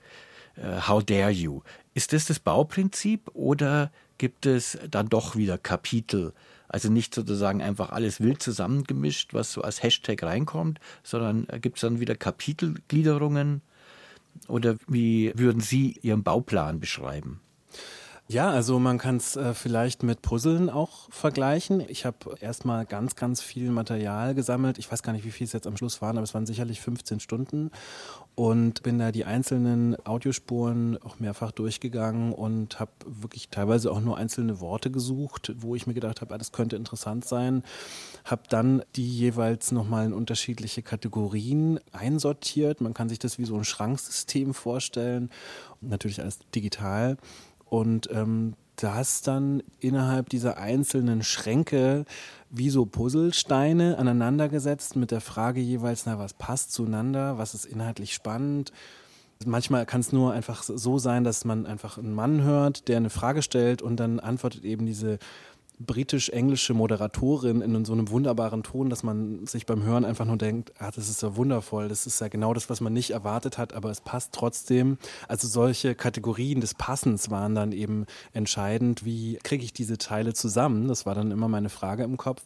uh, 0.58 0.88
How 0.88 1.02
dare 1.02 1.30
you. 1.30 1.62
Ist 1.94 2.12
das 2.12 2.26
das 2.26 2.38
Bauprinzip 2.38 3.30
oder 3.34 3.90
gibt 4.18 4.46
es 4.46 4.78
dann 4.90 5.08
doch 5.08 5.36
wieder 5.36 5.58
Kapitel? 5.58 6.32
Also 6.68 6.90
nicht 6.90 7.14
sozusagen 7.14 7.62
einfach 7.62 7.90
alles 7.90 8.20
wild 8.20 8.42
zusammengemischt, 8.42 9.34
was 9.34 9.52
so 9.52 9.62
als 9.62 9.82
Hashtag 9.82 10.22
reinkommt, 10.22 10.80
sondern 11.02 11.46
gibt 11.60 11.76
es 11.76 11.82
dann 11.82 12.00
wieder 12.00 12.16
Kapitelgliederungen? 12.16 13.62
Oder 14.48 14.76
wie 14.86 15.32
würden 15.36 15.60
Sie 15.60 15.96
Ihren 16.02 16.22
Bauplan 16.22 16.80
beschreiben? 16.80 17.40
Ja, 18.28 18.50
also 18.50 18.80
man 18.80 18.98
kann 18.98 19.18
es 19.18 19.36
äh, 19.36 19.54
vielleicht 19.54 20.02
mit 20.02 20.20
Puzzeln 20.20 20.68
auch 20.68 21.08
vergleichen. 21.10 21.84
Ich 21.86 22.04
habe 22.04 22.36
erstmal 22.40 22.84
ganz, 22.84 23.14
ganz 23.14 23.40
viel 23.40 23.70
Material 23.70 24.34
gesammelt. 24.34 24.78
Ich 24.78 24.90
weiß 24.90 25.04
gar 25.04 25.12
nicht, 25.12 25.24
wie 25.24 25.30
viel 25.30 25.46
es 25.46 25.52
jetzt 25.52 25.68
am 25.68 25.76
Schluss 25.76 26.02
waren, 26.02 26.16
aber 26.16 26.24
es 26.24 26.34
waren 26.34 26.44
sicherlich 26.44 26.80
15 26.80 27.20
Stunden 27.20 27.70
und 28.34 28.82
bin 28.82 28.98
da 28.98 29.12
die 29.12 29.24
einzelnen 29.24 29.96
Audiospuren 30.04 31.00
auch 31.04 31.20
mehrfach 31.20 31.52
durchgegangen 31.52 32.32
und 32.32 32.80
habe 32.80 32.90
wirklich 33.06 33.48
teilweise 33.48 33.92
auch 33.92 34.00
nur 34.00 34.16
einzelne 34.16 34.58
Worte 34.58 34.90
gesucht, 34.90 35.54
wo 35.56 35.76
ich 35.76 35.86
mir 35.86 35.94
gedacht 35.94 36.20
habe, 36.20 36.34
ah, 36.34 36.38
das 36.38 36.50
könnte 36.50 36.74
interessant 36.74 37.24
sein. 37.24 37.62
Habe 38.24 38.42
dann 38.48 38.82
die 38.96 39.08
jeweils 39.08 39.70
nochmal 39.70 40.04
in 40.04 40.12
unterschiedliche 40.12 40.82
Kategorien 40.82 41.78
einsortiert. 41.92 42.80
Man 42.80 42.92
kann 42.92 43.08
sich 43.08 43.20
das 43.20 43.38
wie 43.38 43.44
so 43.44 43.54
ein 43.54 43.64
Schranksystem 43.64 44.52
vorstellen. 44.52 45.30
Natürlich 45.80 46.20
alles 46.20 46.40
digital 46.52 47.18
und 47.76 48.08
ähm, 48.10 48.54
das 48.76 49.20
dann 49.20 49.62
innerhalb 49.80 50.30
dieser 50.30 50.56
einzelnen 50.56 51.22
Schränke 51.22 52.06
wie 52.48 52.70
so 52.70 52.86
Puzzlesteine 52.86 53.98
aneinandergesetzt 53.98 54.96
mit 54.96 55.10
der 55.10 55.20
Frage 55.20 55.60
jeweils, 55.60 56.06
na, 56.06 56.18
was 56.18 56.32
passt 56.32 56.72
zueinander, 56.72 57.36
was 57.36 57.52
ist 57.52 57.66
inhaltlich 57.66 58.14
spannend. 58.14 58.72
Manchmal 59.44 59.84
kann 59.84 60.00
es 60.00 60.10
nur 60.10 60.32
einfach 60.32 60.62
so 60.62 60.98
sein, 60.98 61.22
dass 61.22 61.44
man 61.44 61.66
einfach 61.66 61.98
einen 61.98 62.14
Mann 62.14 62.42
hört, 62.42 62.88
der 62.88 62.96
eine 62.96 63.10
Frage 63.10 63.42
stellt 63.42 63.82
und 63.82 64.00
dann 64.00 64.20
antwortet 64.20 64.64
eben 64.64 64.86
diese 64.86 65.18
britisch-englische 65.78 66.74
Moderatorin 66.74 67.60
in 67.60 67.84
so 67.84 67.92
einem 67.92 68.10
wunderbaren 68.10 68.62
Ton, 68.62 68.88
dass 68.88 69.02
man 69.02 69.46
sich 69.46 69.66
beim 69.66 69.82
Hören 69.82 70.04
einfach 70.04 70.24
nur 70.24 70.38
denkt, 70.38 70.72
ah, 70.78 70.90
das 70.90 71.08
ist 71.08 71.22
ja 71.22 71.36
wundervoll, 71.36 71.88
das 71.88 72.06
ist 72.06 72.20
ja 72.20 72.28
genau 72.28 72.54
das, 72.54 72.70
was 72.70 72.80
man 72.80 72.92
nicht 72.92 73.10
erwartet 73.10 73.58
hat, 73.58 73.74
aber 73.74 73.90
es 73.90 74.00
passt 74.00 74.32
trotzdem. 74.32 74.98
Also 75.28 75.48
solche 75.48 75.94
Kategorien 75.94 76.60
des 76.60 76.74
Passens 76.74 77.30
waren 77.30 77.54
dann 77.54 77.72
eben 77.72 78.06
entscheidend, 78.32 79.04
wie 79.04 79.38
kriege 79.42 79.64
ich 79.64 79.72
diese 79.72 79.98
Teile 79.98 80.32
zusammen? 80.32 80.88
Das 80.88 81.04
war 81.04 81.14
dann 81.14 81.30
immer 81.30 81.48
meine 81.48 81.68
Frage 81.68 82.04
im 82.04 82.16
Kopf. 82.16 82.42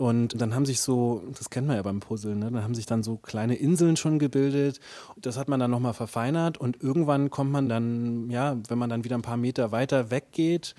Und 0.00 0.40
dann 0.40 0.54
haben 0.54 0.64
sich 0.64 0.80
so, 0.80 1.22
das 1.36 1.50
kennt 1.50 1.66
man 1.66 1.76
ja 1.76 1.82
beim 1.82 2.00
Puzzeln, 2.00 2.38
ne? 2.38 2.50
dann 2.50 2.64
haben 2.64 2.74
sich 2.74 2.86
dann 2.86 3.02
so 3.02 3.18
kleine 3.18 3.56
Inseln 3.56 3.98
schon 3.98 4.18
gebildet. 4.18 4.80
Das 5.18 5.36
hat 5.36 5.48
man 5.48 5.60
dann 5.60 5.70
nochmal 5.70 5.92
verfeinert 5.92 6.56
und 6.56 6.82
irgendwann 6.82 7.28
kommt 7.28 7.52
man 7.52 7.68
dann, 7.68 8.30
ja, 8.30 8.56
wenn 8.68 8.78
man 8.78 8.88
dann 8.88 9.04
wieder 9.04 9.16
ein 9.18 9.22
paar 9.22 9.36
Meter 9.36 9.72
weiter 9.72 10.10
weggeht, 10.10 10.74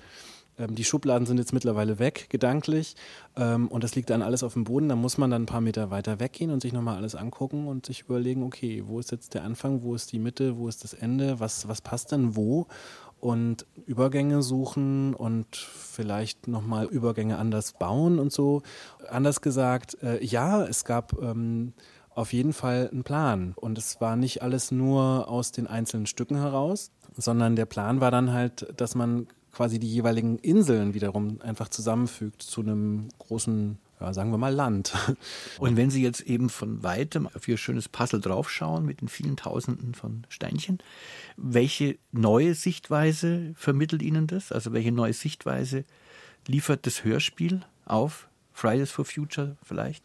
ähm, 0.58 0.74
die 0.74 0.84
Schubladen 0.84 1.26
sind 1.26 1.38
jetzt 1.38 1.52
mittlerweile 1.52 1.98
weg, 1.98 2.26
gedanklich, 2.28 2.96
ähm, 3.36 3.68
und 3.68 3.84
das 3.84 3.94
liegt 3.94 4.10
dann 4.10 4.22
alles 4.22 4.42
auf 4.42 4.54
dem 4.54 4.64
Boden. 4.64 4.88
Da 4.88 4.96
muss 4.96 5.18
man 5.18 5.30
dann 5.30 5.42
ein 5.42 5.46
paar 5.46 5.60
Meter 5.60 5.90
weiter 5.90 6.20
weggehen 6.20 6.50
und 6.50 6.60
sich 6.60 6.72
nochmal 6.72 6.96
alles 6.96 7.14
angucken 7.14 7.66
und 7.66 7.86
sich 7.86 8.02
überlegen, 8.02 8.42
okay, 8.42 8.84
wo 8.86 8.98
ist 8.98 9.12
jetzt 9.12 9.34
der 9.34 9.44
Anfang, 9.44 9.82
wo 9.82 9.94
ist 9.94 10.12
die 10.12 10.18
Mitte, 10.18 10.56
wo 10.58 10.68
ist 10.68 10.84
das 10.84 10.94
Ende, 10.94 11.40
was, 11.40 11.68
was 11.68 11.80
passt 11.80 12.12
denn 12.12 12.36
wo? 12.36 12.66
Und 13.20 13.66
Übergänge 13.86 14.42
suchen 14.42 15.14
und 15.14 15.54
vielleicht 15.54 16.48
nochmal 16.48 16.86
Übergänge 16.86 17.38
anders 17.38 17.72
bauen 17.74 18.18
und 18.18 18.32
so. 18.32 18.62
Anders 19.08 19.40
gesagt, 19.40 19.96
äh, 20.02 20.22
ja, 20.24 20.64
es 20.64 20.84
gab 20.84 21.12
ähm, 21.22 21.72
auf 22.14 22.32
jeden 22.32 22.52
Fall 22.52 22.88
einen 22.90 23.04
Plan. 23.04 23.52
Und 23.56 23.78
es 23.78 24.00
war 24.00 24.16
nicht 24.16 24.42
alles 24.42 24.70
nur 24.70 25.28
aus 25.28 25.52
den 25.52 25.66
einzelnen 25.66 26.06
Stücken 26.06 26.36
heraus, 26.36 26.90
sondern 27.16 27.56
der 27.56 27.66
Plan 27.66 28.00
war 28.00 28.10
dann 28.10 28.32
halt, 28.32 28.72
dass 28.76 28.94
man 28.94 29.28
quasi 29.52 29.78
die 29.78 29.92
jeweiligen 29.92 30.38
Inseln 30.38 30.94
wiederum 30.94 31.40
einfach 31.42 31.68
zusammenfügt 31.68 32.42
zu 32.42 32.62
einem 32.62 33.08
großen 33.18 33.78
ja, 34.02 34.12
sagen 34.12 34.32
wir 34.32 34.38
mal 34.38 34.52
Land. 34.52 34.92
Und 35.60 35.76
wenn 35.76 35.90
Sie 35.90 36.02
jetzt 36.02 36.22
eben 36.22 36.50
von 36.50 36.82
weitem 36.82 37.28
auf 37.28 37.46
Ihr 37.46 37.56
schönes 37.56 37.88
Puzzle 37.88 38.20
draufschauen 38.20 38.84
mit 38.84 39.00
den 39.00 39.08
vielen 39.08 39.36
Tausenden 39.36 39.94
von 39.94 40.26
Steinchen, 40.28 40.78
welche 41.36 41.96
neue 42.10 42.54
Sichtweise 42.54 43.54
vermittelt 43.54 44.02
Ihnen 44.02 44.26
das? 44.26 44.50
Also 44.50 44.72
welche 44.72 44.90
neue 44.90 45.12
Sichtweise 45.12 45.84
liefert 46.48 46.86
das 46.86 47.04
Hörspiel 47.04 47.62
auf 47.84 48.28
Fridays 48.52 48.90
for 48.90 49.04
Future 49.04 49.56
vielleicht? 49.62 50.04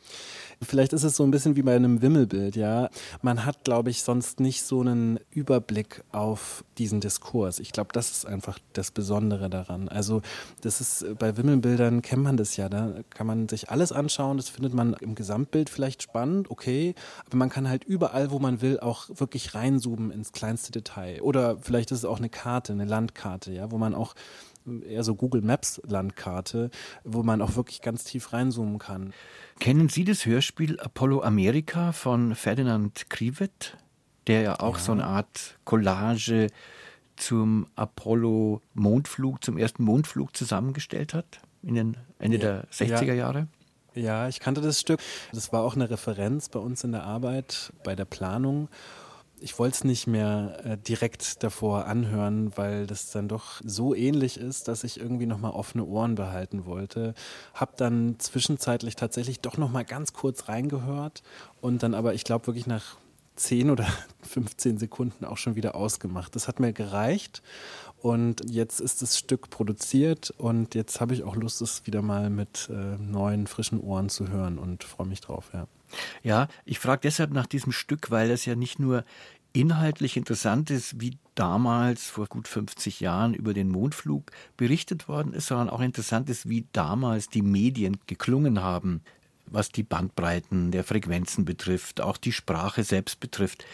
Vielleicht 0.62 0.94
ist 0.94 1.04
es 1.04 1.16
so 1.16 1.24
ein 1.24 1.32
bisschen 1.32 1.56
wie 1.56 1.62
bei 1.62 1.76
einem 1.76 2.02
Wimmelbild, 2.02 2.56
ja. 2.56 2.90
Man 3.22 3.46
hat, 3.46 3.64
glaube 3.64 3.90
ich, 3.90 4.04
sonst 4.04 4.40
nicht 4.40 4.64
so 4.64 4.82
einen 4.82 5.20
Überblick 5.32 6.04
auf 6.12 6.64
diesen 6.78 7.02
Diskurs. 7.02 7.60
Ich 7.60 7.72
glaube, 7.72 7.90
das 7.94 8.12
ist 8.12 8.26
einfach 8.26 8.60
das 8.74 8.92
Besondere 8.92 9.50
daran. 9.50 9.90
Also, 9.90 10.22
das 10.62 10.82
ist 10.82 11.06
bei 11.20 11.38
Wimmelbildern 11.38 12.02
kennt 12.02 12.24
man 12.24 12.38
das 12.38 12.58
ja. 12.58 12.70
Da 12.70 12.94
kann 13.10 13.28
man 13.28 13.50
sich 13.50 13.70
alles 13.70 13.92
anschauen. 13.92 14.38
Das 14.38 14.50
findet 14.50 14.74
man 14.74 14.94
im 14.94 15.16
Gesamtbild 15.16 15.70
vielleicht 15.70 16.04
spannend, 16.04 16.50
okay. 16.50 16.96
Aber 17.26 17.38
man 17.38 17.50
kann 17.50 17.70
halt 17.70 17.84
überall, 17.84 18.32
wo 18.32 18.40
man 18.40 18.62
will, 18.62 18.80
auch 18.80 19.10
wirklich 19.14 19.54
reinzoomen 19.54 20.12
ins 20.12 20.32
kleinste 20.32 20.72
Detail. 20.72 21.22
Oder 21.22 21.58
vielleicht 21.62 21.92
ist 21.92 22.00
es 22.00 22.06
auch 22.06 22.18
eine 22.18 22.30
Karte, 22.30 22.74
eine 22.74 22.86
Landkarte, 22.86 23.52
ja, 23.52 23.72
wo 23.72 23.78
man 23.78 23.94
auch 23.94 24.16
eher 24.88 25.04
so 25.04 25.16
Google 25.16 25.42
Maps 25.42 25.82
Landkarte, 25.86 26.70
wo 27.04 27.24
man 27.24 27.42
auch 27.42 27.56
wirklich 27.56 27.82
ganz 27.82 28.04
tief 28.04 28.34
reinzoomen 28.34 28.80
kann. 28.80 29.14
Kennen 29.60 29.90
Sie 29.90 30.04
das 30.04 30.26
Hörspiel 30.26 30.80
Apollo 30.80 31.22
Amerika 31.22 31.92
von 31.92 32.36
Ferdinand 32.36 33.10
Krivet, 33.10 33.78
der 34.28 34.42
ja 34.42 34.60
auch 34.60 34.78
ja. 34.78 34.84
so 34.84 34.92
eine 34.92 35.06
Art 35.06 35.58
Collage 35.66 36.48
zum 37.16 37.68
Apollo 37.76 38.62
Mondflug, 38.74 39.44
zum 39.44 39.58
ersten 39.58 39.84
Mondflug 39.84 40.36
zusammengestellt 40.36 41.14
hat 41.14 41.40
in 41.64 41.76
den 41.76 41.98
Ende 42.20 42.38
ja. 42.38 42.44
der 42.44 42.68
60er 42.70 43.14
Jahre? 43.14 43.48
Ja, 43.96 44.28
ich 44.28 44.40
kannte 44.40 44.62
das 44.62 44.80
Stück. 44.80 45.00
Das 45.34 45.52
war 45.52 45.64
auch 45.64 45.76
eine 45.76 45.90
Referenz 45.90 46.50
bei 46.50 46.60
uns 46.60 46.84
in 46.84 46.92
der 46.92 47.04
Arbeit, 47.04 47.74
bei 47.84 47.96
der 47.96 48.06
Planung 48.06 48.70
ich 49.40 49.60
wollte 49.60 49.76
es 49.76 49.84
nicht 49.84 50.08
mehr 50.08 50.60
äh, 50.64 50.78
direkt 50.78 51.44
davor 51.44 51.86
anhören, 51.86 52.52
weil 52.56 52.88
das 52.88 53.12
dann 53.12 53.28
doch 53.28 53.62
so 53.64 53.94
ähnlich 53.94 54.38
ist, 54.38 54.68
dass 54.68 54.84
ich 54.84 55.00
irgendwie 55.00 55.26
nochmal 55.26 55.52
offene 55.52 55.86
Ohren 55.86 56.16
behalten 56.16 56.66
wollte. 56.66 57.14
Hab 57.54 57.78
dann 57.78 58.16
zwischenzeitlich 58.20 58.96
tatsächlich 58.96 59.40
doch 59.42 59.58
nochmal 59.58 59.86
ganz 59.86 60.14
kurz 60.14 60.48
reingehört 60.48 61.24
und 61.62 61.84
dann 61.84 61.94
aber, 61.94 62.14
ich 62.14 62.24
glaube, 62.24 62.48
wirklich 62.48 62.68
nach 62.68 62.98
10 63.36 63.70
oder 63.70 63.88
15 64.24 64.78
Sekunden 64.78 65.26
auch 65.26 65.38
schon 65.38 65.56
wieder 65.56 65.76
ausgemacht. 65.76 66.36
Das 66.36 66.48
hat 66.48 66.60
mir 66.60 66.74
gereicht 66.74 67.42
und 68.02 68.42
jetzt 68.50 68.80
ist 68.80 69.02
das 69.02 69.18
Stück 69.18 69.50
produziert 69.50 70.32
und 70.38 70.76
jetzt 70.76 71.02
habe 71.02 71.14
ich 71.14 71.24
auch 71.24 71.36
Lust, 71.36 71.62
es 71.62 71.86
wieder 71.86 72.02
mal 72.02 72.30
mit 72.30 72.70
äh, 72.72 72.98
neuen, 73.02 73.48
frischen 73.48 73.80
Ohren 73.80 74.10
zu 74.10 74.30
hören 74.30 74.58
und 74.58 74.84
freue 74.84 75.08
mich 75.08 75.22
drauf, 75.22 75.50
ja. 75.54 75.68
Ja, 76.22 76.48
ich 76.66 76.80
frage 76.80 77.02
deshalb 77.04 77.32
nach 77.32 77.46
diesem 77.48 77.72
Stück, 77.72 78.12
weil 78.12 78.30
es 78.30 78.46
ja 78.46 78.56
nicht 78.56 78.78
nur 78.78 79.06
inhaltlich 79.54 80.18
interessant 80.18 80.70
ist, 80.70 81.00
wie 81.02 81.18
damals 81.34 82.10
vor 82.10 82.28
gut 82.28 82.48
50 82.48 83.00
Jahren 83.00 83.34
über 83.34 83.54
den 83.54 83.70
Mondflug 83.70 84.32
berichtet 84.58 85.08
worden 85.08 85.34
ist, 85.34 85.48
sondern 85.48 85.70
auch 85.70 85.80
interessant 85.80 86.30
ist, 86.30 86.48
wie 86.48 86.68
damals 86.74 87.30
die 87.30 87.42
Medien 87.42 87.98
geklungen 88.06 88.62
haben, 88.62 89.02
was 89.48 89.70
die 89.72 89.84
Bandbreiten 89.84 90.72
der 90.72 90.84
Frequenzen 90.84 91.46
betrifft, 91.46 92.02
auch 92.02 92.18
die 92.18 92.34
Sprache 92.34 92.84
selbst 92.84 93.20
betrifft. 93.20 93.66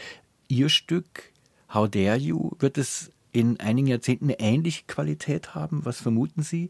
Ihr 0.48 0.70
Stück 0.70 1.32
How 1.74 1.90
Dare 1.90 2.18
You 2.18 2.52
wird 2.60 2.78
es 2.78 3.12
in 3.34 3.60
einigen 3.60 3.88
Jahrzehnten 3.88 4.26
eine 4.26 4.39
ähnliche 4.39 4.84
Qualität 4.88 5.56
haben? 5.56 5.84
Was 5.84 6.00
vermuten 6.00 6.43
Sie? 6.43 6.69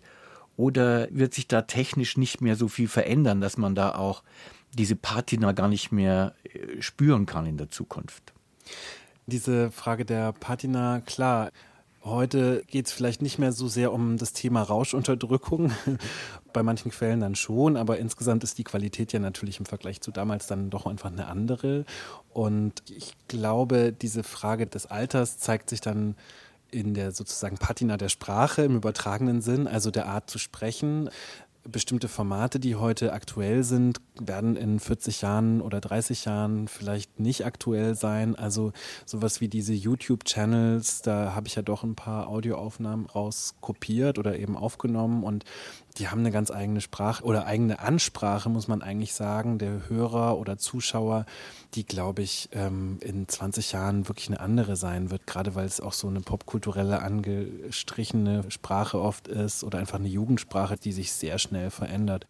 Oder 0.56 1.08
wird 1.12 1.34
sich 1.34 1.48
da 1.48 1.64
technisch 1.64 2.18
nicht 2.18 2.42
mehr 2.42 2.56
so 2.56 2.68
viel 2.68 2.88
verändern, 2.88 3.42
dass 3.42 3.58
man 3.58 3.76
da 3.76 3.96
auch 3.96 4.24
diese 4.74 4.96
Patina 4.96 5.52
gar 5.52 5.68
nicht 5.68 5.92
mehr 5.92 6.34
äh, 6.44 6.82
spüren 6.82 7.26
kann 7.26 7.46
in 7.46 7.58
der 7.58 7.70
Zukunft? 7.70 8.34
Diese 9.26 9.72
Frage 9.72 10.06
der 10.06 10.32
Patina, 10.32 11.02
klar. 11.02 11.52
Heute 12.04 12.64
geht 12.68 12.88
es 12.88 12.92
vielleicht 12.92 13.22
nicht 13.22 13.40
mehr 13.40 13.54
so 13.54 13.70
sehr 13.70 13.94
um 13.94 14.18
das 14.18 14.34
Thema 14.34 14.62
Rauschunterdrückung, 14.62 15.72
bei 16.54 16.62
manchen 16.62 16.92
Quellen 16.92 17.22
dann 17.22 17.36
schon, 17.36 17.78
aber 17.78 17.98
insgesamt 17.98 18.44
ist 18.44 18.58
die 18.58 18.66
Qualität 18.66 19.14
ja 19.14 19.20
natürlich 19.20 19.60
im 19.60 19.66
Vergleich 19.66 20.02
zu 20.02 20.12
damals 20.12 20.46
dann 20.48 20.70
doch 20.70 20.86
einfach 20.86 21.12
eine 21.12 21.28
andere. 21.28 21.86
Und 22.34 22.84
ich 22.90 23.14
glaube, 23.30 23.94
diese 23.94 24.24
Frage 24.24 24.68
des 24.68 24.86
Alters 24.86 25.40
zeigt 25.40 25.70
sich 25.70 25.80
dann 25.80 26.16
in 26.74 26.94
der 26.94 27.12
sozusagen 27.12 27.58
Patina 27.58 27.98
der 27.98 28.10
Sprache 28.10 28.64
im 28.64 28.76
übertragenen 28.76 29.42
Sinn, 29.42 29.68
also 29.68 29.92
der 29.92 30.08
Art 30.08 30.30
zu 30.30 30.40
sprechen. 30.40 31.10
Bestimmte 31.66 32.10
Formate, 32.10 32.60
die 32.60 32.76
heute 32.76 33.14
aktuell 33.14 33.64
sind, 33.64 34.02
werden 34.20 34.56
in 34.56 34.80
40 34.80 35.22
Jahren 35.22 35.62
oder 35.62 35.82
30 35.82 36.26
Jahren 36.26 36.68
vielleicht 36.68 37.20
nicht 37.20 37.46
aktuell 37.46 37.96
sein. 37.96 38.36
Also 38.36 38.72
sowas 39.06 39.42
wie 39.42 39.48
diese 39.48 39.74
YouTube-Channels, 39.74 41.02
da 41.02 41.34
habe 41.36 41.48
ich 41.48 41.56
ja 41.56 41.62
doch 41.62 41.84
ein 41.84 41.96
paar 41.96 42.28
Audioaufnahmen 42.28 43.06
rauskopiert 43.08 44.20
oder 44.20 44.38
eben 44.38 44.58
aufgenommen 44.58 45.24
und 45.24 45.46
die 45.98 46.08
haben 46.08 46.20
eine 46.20 46.32
ganz 46.32 46.50
eigene 46.50 46.82
Sprache 46.82 47.24
oder 47.24 47.46
eigene 47.46 47.80
Ansprache, 47.80 48.50
muss 48.50 48.68
man 48.68 48.82
eigentlich 48.82 49.14
sagen, 49.14 49.60
der 49.60 49.90
Hörer 49.90 50.38
oder 50.38 50.58
Zuschauer, 50.58 51.26
die, 51.76 51.86
glaube 51.86 52.24
ich, 52.24 52.50
ähm, 52.54 52.98
in 53.02 53.28
20 53.28 53.72
Jahren 53.74 54.08
wirklich 54.08 54.28
eine 54.30 54.40
andere 54.40 54.76
sein 54.76 55.12
wird, 55.12 55.28
gerade 55.28 55.54
weil 55.56 55.66
es 55.66 55.82
auch 55.82 55.94
so 55.94 56.08
eine 56.08 56.22
popkulturelle 56.22 57.02
angestrichene 57.02 58.50
Sprache 58.50 59.00
oft 59.00 59.28
ist 59.28 59.64
oder 59.64 59.78
einfach 59.78 60.00
eine 60.00 60.08
Jugendsprache, 60.08 60.78
die 60.78 60.92
sich 60.92 61.14
sehr 61.14 61.38
schnell 61.38 61.70
verändert. 61.70 62.28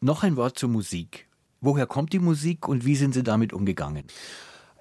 Noch 0.00 0.22
ein 0.22 0.36
Wort 0.36 0.58
zur 0.58 0.68
Musik. 0.68 1.26
Woher 1.60 1.86
kommt 1.86 2.12
die 2.12 2.18
Musik 2.18 2.68
und 2.68 2.84
wie 2.84 2.96
sind 2.96 3.14
Sie 3.14 3.22
damit 3.22 3.52
umgegangen? 3.52 4.04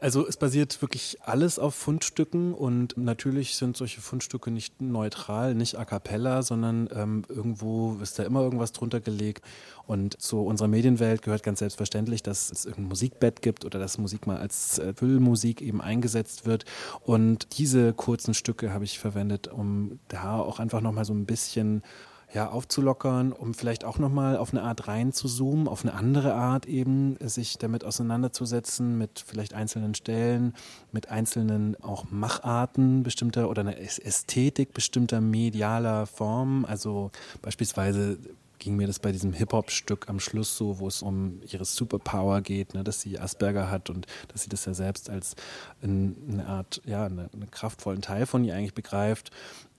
Also 0.02 0.28
es 0.28 0.36
basiert 0.36 0.82
wirklich 0.82 1.18
alles 1.22 1.58
auf 1.58 1.74
Fundstücken 1.74 2.54
und 2.54 2.98
natürlich 2.98 3.56
sind 3.56 3.78
solche 3.78 4.02
Fundstücke 4.02 4.52
nicht 4.52 4.82
neutral, 4.82 5.56
nicht 5.56 5.80
a 5.80 5.86
cappella, 5.86 6.44
sondern 6.44 6.90
ähm, 6.94 7.24
irgendwo 7.30 7.96
ist 8.04 8.20
da 8.20 8.24
immer 8.24 8.42
irgendwas 8.42 8.74
drunter 8.74 9.00
gelegt. 9.00 9.44
Und 9.88 10.22
zu 10.22 10.42
unserer 10.42 10.68
Medienwelt 10.68 11.22
gehört 11.22 11.44
ganz 11.44 11.60
selbstverständlich, 11.60 12.22
dass 12.22 12.52
es 12.52 12.66
irgendein 12.66 12.90
Musikbett 12.90 13.42
gibt 13.42 13.64
oder 13.64 13.80
dass 13.80 13.98
Musik 13.98 14.28
mal 14.28 14.38
als 14.38 14.80
äh, 14.80 14.94
Füllmusik 14.94 15.62
eben 15.62 15.82
eingesetzt 15.82 16.46
wird. 16.46 16.66
Und 17.02 17.58
diese 17.58 17.94
kurzen 17.94 18.34
Stücke 18.34 18.74
habe 18.74 18.84
ich 18.84 19.00
verwendet, 19.00 19.48
um 19.48 20.00
da 20.10 20.40
auch 20.40 20.60
einfach 20.60 20.82
nochmal 20.82 21.06
so 21.06 21.14
ein 21.14 21.26
bisschen 21.26 21.84
ja, 22.34 22.50
aufzulockern, 22.50 23.32
um 23.32 23.54
vielleicht 23.54 23.86
auch 23.86 23.98
nochmal 23.98 24.38
auf 24.38 24.52
eine 24.52 24.64
Art 24.64 24.88
reinzuzoomen, 24.88 25.68
auf 25.68 25.84
eine 25.84 25.94
andere 25.94 26.34
Art 26.34 26.66
eben, 26.66 27.18
sich 27.22 27.58
damit 27.58 27.84
auseinanderzusetzen, 27.84 28.98
mit 28.98 29.24
vielleicht 29.26 29.54
einzelnen 29.54 29.96
Stellen, 29.96 30.54
mit 30.92 31.10
einzelnen 31.10 31.82
auch 31.82 32.06
Macharten 32.10 33.04
bestimmter 33.04 33.50
oder 33.50 33.62
einer 33.62 33.78
Ästhetik 33.78 34.74
bestimmter 34.74 35.22
medialer 35.22 36.08
Formen. 36.08 36.66
Also 36.66 37.12
beispielsweise 37.42 38.18
ging 38.60 38.76
mir 38.76 38.88
das 38.88 39.00
bei 39.00 39.12
diesem 39.12 39.34
Hip-Hop-Stück 39.34 40.10
am 40.10 40.20
Schluss 40.20 40.58
so, 40.58 40.80
wo 40.80 40.88
es 40.88 41.02
um 41.02 41.40
ihre 41.50 41.66
Superpower 41.66 42.42
geht, 42.42 42.74
ne, 42.74 42.84
dass 42.84 43.02
sie 43.02 43.20
Asperger 43.20 43.70
hat 43.70 43.90
und 43.90 44.08
dass 44.30 44.44
sie 44.44 44.50
das 44.50 44.66
ja 44.66 44.74
selbst 44.74 45.10
als 45.10 45.36
eine 45.82 46.46
Art, 46.48 46.82
ja, 46.86 47.06
einen 47.06 47.30
eine 47.32 47.48
kraftvollen 47.48 48.02
Teil 48.02 48.26
von 48.26 48.44
ihr 48.44 48.56
eigentlich 48.56 48.74
begreift. 48.74 49.32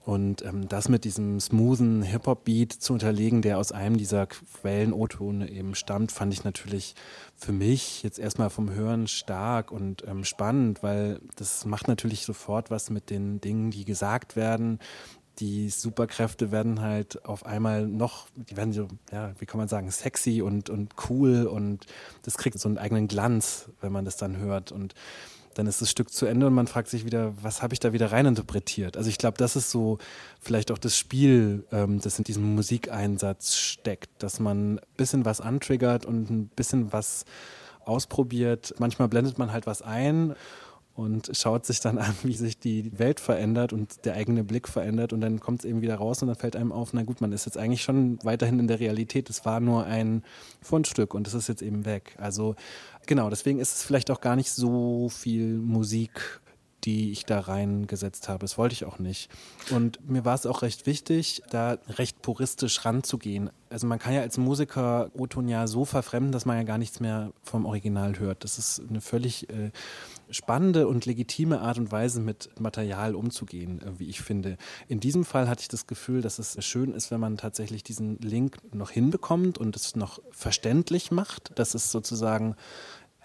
Und 0.07 0.41
ähm, 0.45 0.69
das 0.69 0.87
mit 0.87 1.03
diesem 1.03 1.37
smoothen 1.41 2.01
Hip-Hop-Beat 2.01 2.71
zu 2.71 2.93
unterlegen, 2.93 3.41
der 3.41 3.57
aus 3.57 3.73
einem 3.73 3.97
dieser 3.97 4.25
Quellen-O-Tone 4.25 5.49
eben 5.51 5.75
stammt, 5.75 6.13
fand 6.13 6.31
ich 6.31 6.45
natürlich 6.45 6.95
für 7.35 7.51
mich 7.51 8.03
jetzt 8.03 8.17
erstmal 8.17 8.49
vom 8.49 8.71
Hören 8.71 9.09
stark 9.09 9.69
und 9.69 10.07
ähm, 10.07 10.23
spannend, 10.23 10.81
weil 10.81 11.19
das 11.35 11.65
macht 11.65 11.89
natürlich 11.89 12.21
sofort 12.21 12.71
was 12.71 12.89
mit 12.89 13.09
den 13.09 13.41
Dingen, 13.41 13.69
die 13.69 13.83
gesagt 13.83 14.37
werden. 14.37 14.79
Die 15.39 15.69
Superkräfte 15.69 16.53
werden 16.53 16.79
halt 16.79 17.25
auf 17.25 17.45
einmal 17.45 17.85
noch, 17.85 18.27
die 18.33 18.55
werden 18.55 18.71
so, 18.71 18.87
ja, 19.11 19.33
wie 19.39 19.45
kann 19.45 19.57
man 19.57 19.67
sagen, 19.67 19.91
sexy 19.91 20.41
und, 20.41 20.69
und 20.69 20.93
cool 21.09 21.47
und 21.47 21.85
das 22.21 22.37
kriegt 22.37 22.57
so 22.57 22.69
einen 22.69 22.77
eigenen 22.77 23.09
Glanz, 23.09 23.67
wenn 23.81 23.91
man 23.91 24.05
das 24.05 24.15
dann 24.15 24.37
hört. 24.37 24.71
Und 24.71 24.95
dann 25.57 25.65
ist 25.65 25.81
das 25.81 25.89
Stück 25.89 26.11
zu 26.11 26.27
Ende 26.27 26.45
und 26.45 26.53
man 26.53 26.67
fragt 26.67 26.87
sich 26.87 27.03
wieder, 27.03 27.33
was 27.41 27.63
habe 27.63 27.73
ich 27.73 27.79
da 27.79 27.91
wieder 27.91 28.11
reininterpretiert? 28.11 28.95
Also 28.95 29.09
ich 29.09 29.17
glaube, 29.17 29.37
das 29.37 29.55
ist 29.55 29.71
so 29.71 29.97
vielleicht 30.39 30.71
auch 30.71 30.77
das 30.77 30.95
Spiel, 30.95 31.65
ähm, 31.71 31.99
das 31.99 32.19
in 32.19 32.23
diesem 32.23 32.55
Musikeinsatz 32.55 33.55
steckt, 33.55 34.09
dass 34.19 34.39
man 34.39 34.75
ein 34.75 34.79
bisschen 34.97 35.25
was 35.25 35.41
antriggert 35.41 36.05
und 36.05 36.29
ein 36.29 36.47
bisschen 36.49 36.93
was 36.93 37.25
ausprobiert. 37.85 38.75
Manchmal 38.77 39.07
blendet 39.07 39.39
man 39.39 39.51
halt 39.51 39.65
was 39.65 39.81
ein 39.81 40.35
und 40.97 41.29
schaut 41.33 41.65
sich 41.65 41.79
dann 41.79 41.99
an, 41.99 42.15
wie 42.23 42.33
sich 42.33 42.59
die 42.59 42.97
Welt 42.97 43.19
verändert 43.19 43.71
und 43.71 44.03
der 44.05 44.15
eigene 44.15 44.43
Blick 44.43 44.67
verändert 44.67 45.13
und 45.13 45.21
dann 45.21 45.39
kommt 45.39 45.59
es 45.59 45.65
eben 45.65 45.81
wieder 45.81 45.95
raus 45.95 46.21
und 46.21 46.27
dann 46.27 46.35
fällt 46.35 46.55
einem 46.55 46.71
auf, 46.71 46.91
na 46.91 47.03
gut, 47.03 47.21
man 47.21 47.31
ist 47.31 47.45
jetzt 47.45 47.57
eigentlich 47.57 47.83
schon 47.83 48.17
weiterhin 48.23 48.59
in 48.59 48.67
der 48.67 48.79
Realität. 48.79 49.29
Es 49.29 49.45
war 49.45 49.59
nur 49.59 49.85
ein 49.85 50.23
Fundstück 50.61 51.13
und 51.13 51.27
es 51.27 51.35
ist 51.35 51.47
jetzt 51.47 51.61
eben 51.61 51.85
weg. 51.85 52.15
Also 52.19 52.55
genau, 53.05 53.29
deswegen 53.29 53.59
ist 53.59 53.75
es 53.75 53.83
vielleicht 53.83 54.09
auch 54.09 54.21
gar 54.21 54.35
nicht 54.35 54.51
so 54.51 55.07
viel 55.09 55.59
Musik, 55.59 56.41
die 56.83 57.11
ich 57.11 57.25
da 57.25 57.41
reingesetzt 57.41 58.27
habe. 58.27 58.39
Das 58.39 58.57
wollte 58.57 58.73
ich 58.73 58.85
auch 58.85 58.97
nicht. 58.97 59.29
Und 59.71 59.99
mir 60.09 60.25
war 60.25 60.33
es 60.33 60.45
auch 60.45 60.61
recht 60.63 60.87
wichtig, 60.87 61.43
da 61.51 61.77
recht 61.89 62.21
puristisch 62.21 62.85
ranzugehen. 62.85 63.51
Also 63.69 63.85
man 63.85 63.99
kann 63.99 64.13
ja 64.13 64.21
als 64.21 64.37
Musiker 64.37 65.11
O-Ton 65.13 65.47
ja 65.47 65.67
so 65.67 65.85
verfremden, 65.85 66.31
dass 66.31 66.45
man 66.45 66.57
ja 66.57 66.63
gar 66.63 66.77
nichts 66.77 66.99
mehr 66.99 67.33
vom 67.43 67.65
Original 67.65 68.17
hört. 68.17 68.43
Das 68.43 68.57
ist 68.57 68.81
eine 68.89 69.01
völlig 69.01 69.49
äh, 69.49 69.71
spannende 70.29 70.87
und 70.87 71.05
legitime 71.05 71.61
Art 71.61 71.77
und 71.77 71.91
Weise, 71.91 72.19
mit 72.19 72.49
Material 72.59 73.15
umzugehen, 73.15 73.81
äh, 73.81 73.99
wie 73.99 74.09
ich 74.09 74.21
finde. 74.21 74.57
In 74.87 74.99
diesem 74.99 75.25
Fall 75.25 75.47
hatte 75.47 75.61
ich 75.61 75.67
das 75.67 75.87
Gefühl, 75.87 76.21
dass 76.21 76.39
es 76.39 76.63
schön 76.65 76.93
ist, 76.93 77.11
wenn 77.11 77.19
man 77.19 77.37
tatsächlich 77.37 77.83
diesen 77.83 78.17
Link 78.19 78.57
noch 78.73 78.91
hinbekommt 78.91 79.57
und 79.57 79.75
es 79.75 79.95
noch 79.95 80.19
verständlich 80.31 81.11
macht, 81.11 81.57
dass 81.57 81.73
es 81.73 81.91
sozusagen 81.91 82.55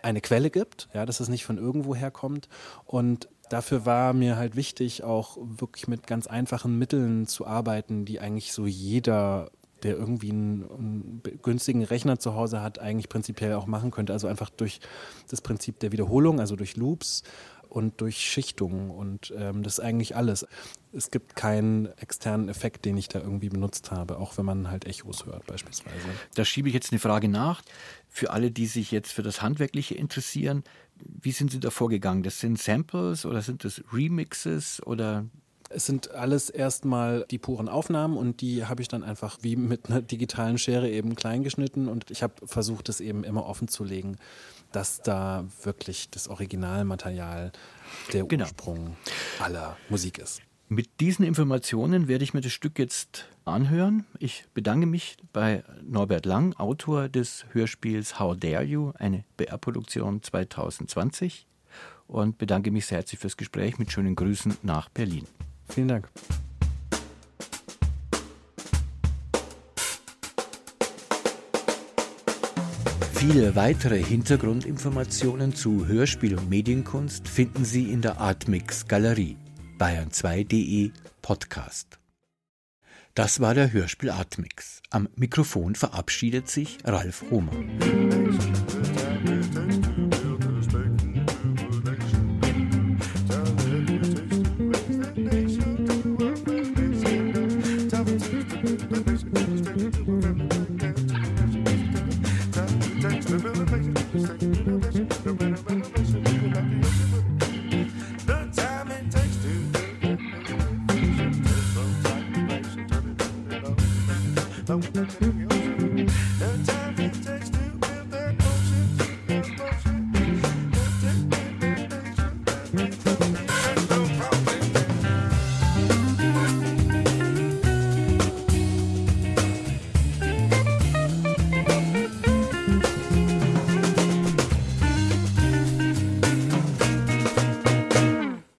eine 0.03 0.21
Quelle 0.21 0.51
gibt, 0.51 0.89
ja, 0.95 1.07
dass 1.07 1.21
es 1.21 1.29
nicht 1.29 1.45
von 1.45 1.59
irgendwo 1.59 1.95
herkommt. 1.95 2.49
Und 2.85 3.29
dafür 3.49 3.87
war 3.87 4.13
mir 4.13 4.37
halt 4.37 4.57
wichtig, 4.57 5.05
auch 5.05 5.39
wirklich 5.41 5.89
mit 5.89 6.07
ganz 6.07 6.27
einfachen 6.27 6.79
Mitteln 6.79 7.27
zu 7.27 7.47
arbeiten, 7.47 8.05
die 8.05 8.21
eigentlich 8.21 8.53
so 8.53 8.67
jeder 8.67 9.51
der 9.83 9.97
irgendwie 9.97 10.31
einen, 10.31 10.65
einen, 10.71 11.23
günstigen 11.43 11.85
Rechner 11.85 12.19
zu 12.19 12.35
Hause 12.35 12.63
hat, 12.63 12.79
eigentlich 12.79 13.09
prinzipiell 13.09 13.55
auch 13.55 13.67
machen 13.67 13.91
könnte. 13.91 14.13
Also 14.13 14.27
einfach 14.29 14.51
durch 14.51 14.81
das 15.29 15.41
Prinzip 15.41 15.79
der 15.81 15.93
Wiederholung, 15.93 16.41
also 16.41 16.57
durch 16.57 16.77
Loops 16.77 17.23
und 17.69 18.01
durch 18.01 18.19
Schichtungen. 18.19 18.91
Und 18.91 19.33
ähm, 19.37 19.63
das 19.63 19.75
ist 19.75 19.81
eigentlich 19.81 20.15
alles. 20.15 20.47
Es 20.93 21.11
gibt 21.11 21.37
keinen 21.37 21.87
externen 21.99 22.49
Effekt, 22.49 22.85
den 22.85 22.97
ich 22.99 23.09
da 23.09 23.21
irgendwie 23.21 23.49
benutzt 23.49 23.91
habe, 23.91 24.19
auch 24.19 24.37
wenn 24.37 24.45
man 24.45 24.71
halt 24.71 24.87
Echos 24.87 25.25
hört 25.25 25.47
beispielsweise. 25.47 25.97
Da 26.35 26.45
schiebe 26.45 26.69
ich 26.69 26.75
jetzt 26.75 26.93
eine 26.93 26.99
Frage 26.99 27.29
nach. 27.29 27.63
Für 28.09 28.31
alle, 28.31 28.51
die 28.51 28.67
sich 28.67 28.91
jetzt 28.91 29.11
für 29.11 29.23
das 29.23 29.41
Handwerkliche 29.41 29.95
interessieren, 29.95 30.65
wie 30.97 31.33
sind 31.33 31.51
Sie 31.51 31.61
da 31.61 31.71
vorgegangen? 31.71 32.23
Das 32.23 32.41
sind 32.41 32.59
Samples 32.59 33.25
oder 33.25 33.41
sind 33.41 33.65
das 33.65 33.83
Remixes 33.93 34.85
oder 34.87 35.25
es 35.75 35.87
sind 35.87 36.13
alles 36.13 36.51
erstmal 36.51 37.27
die 37.31 37.39
puren 37.39 37.69
Aufnahmen 37.69 38.17
und 38.17 38.41
die 38.41 38.67
habe 38.67 38.83
ich 38.83 38.89
dann 38.89 39.03
einfach 39.03 39.39
wie 39.43 39.57
mit 39.57 39.91
einer 39.91 40.03
digitalen 40.03 40.59
Schere 40.59 40.91
eben 40.91 41.15
klein 41.15 41.43
geschnitten 41.43 41.89
und 41.89 42.11
ich 42.11 42.23
habe 42.23 42.35
versucht, 42.47 42.89
es 42.89 43.01
eben 43.01 43.25
immer 43.25 43.47
offen 43.47 43.69
zu 43.69 43.85
legen, 43.85 44.17
dass 44.73 45.03
da 45.03 45.45
wirklich 45.63 46.11
das 46.11 46.29
Originalmaterial 46.29 47.53
der 48.13 48.25
genau. 48.25 48.45
Ursprung 48.45 48.97
aller 49.41 49.77
Musik 49.89 50.19
ist. 50.19 50.41
Mit 50.69 51.01
diesen 51.01 51.25
Informationen 51.27 52.09
werde 52.09 52.25
ich 52.25 52.33
mir 52.33 52.41
das 52.41 52.53
Stück 52.53 52.79
jetzt 52.79 53.27
anhören. 53.45 54.07
Ich 54.19 54.47
bedanke 54.55 54.87
mich 54.87 55.19
bei 55.35 55.65
Norbert 55.83 56.25
Lang, 56.25 56.55
Autor 56.55 57.11
des 57.11 57.45
Hörspiels 57.53 58.19
How 58.19 58.35
Dare 58.35 58.63
You, 58.63 58.93
eine 58.95 59.25
BR-Produktion 59.37 60.23
2020 60.23 61.47
und 62.07 62.39
bedanke 62.39 62.71
mich 62.71 62.87
sehr 62.87 62.99
herzlich 62.99 63.21
fürs 63.21 63.37
Gespräch 63.37 63.79
mit 63.79 63.93
schönen 63.93 64.15
Grüßen 64.15 64.57
nach 64.63 64.89
Berlin. 64.89 65.27
Vielen 65.75 65.89
Dank. 65.89 66.09
Viele 73.15 73.55
weitere 73.57 74.03
Hintergrundinformationen 74.03 75.55
zu 75.55 75.87
Hörspiel 75.87 76.37
und 76.37 76.51
Medienkunst 76.51 77.29
finden 77.29 77.65
Sie 77.65 77.91
in 77.91 78.03
der 78.03 78.21
Artmix 78.21 78.87
Galerie 78.87 79.37
bayern2.de 79.79 80.91
Podcast. 81.23 81.99
Das 83.15 83.41
war 83.41 83.55
der 83.55 83.73
Hörspiel 83.73 84.11
Artmix. 84.11 84.83
Am 84.91 85.09
Mikrofon 85.17 85.75
verabschiedet 85.75 86.51
sich 86.51 86.79
Ralf 86.85 87.25
Hohmann. 87.31 88.82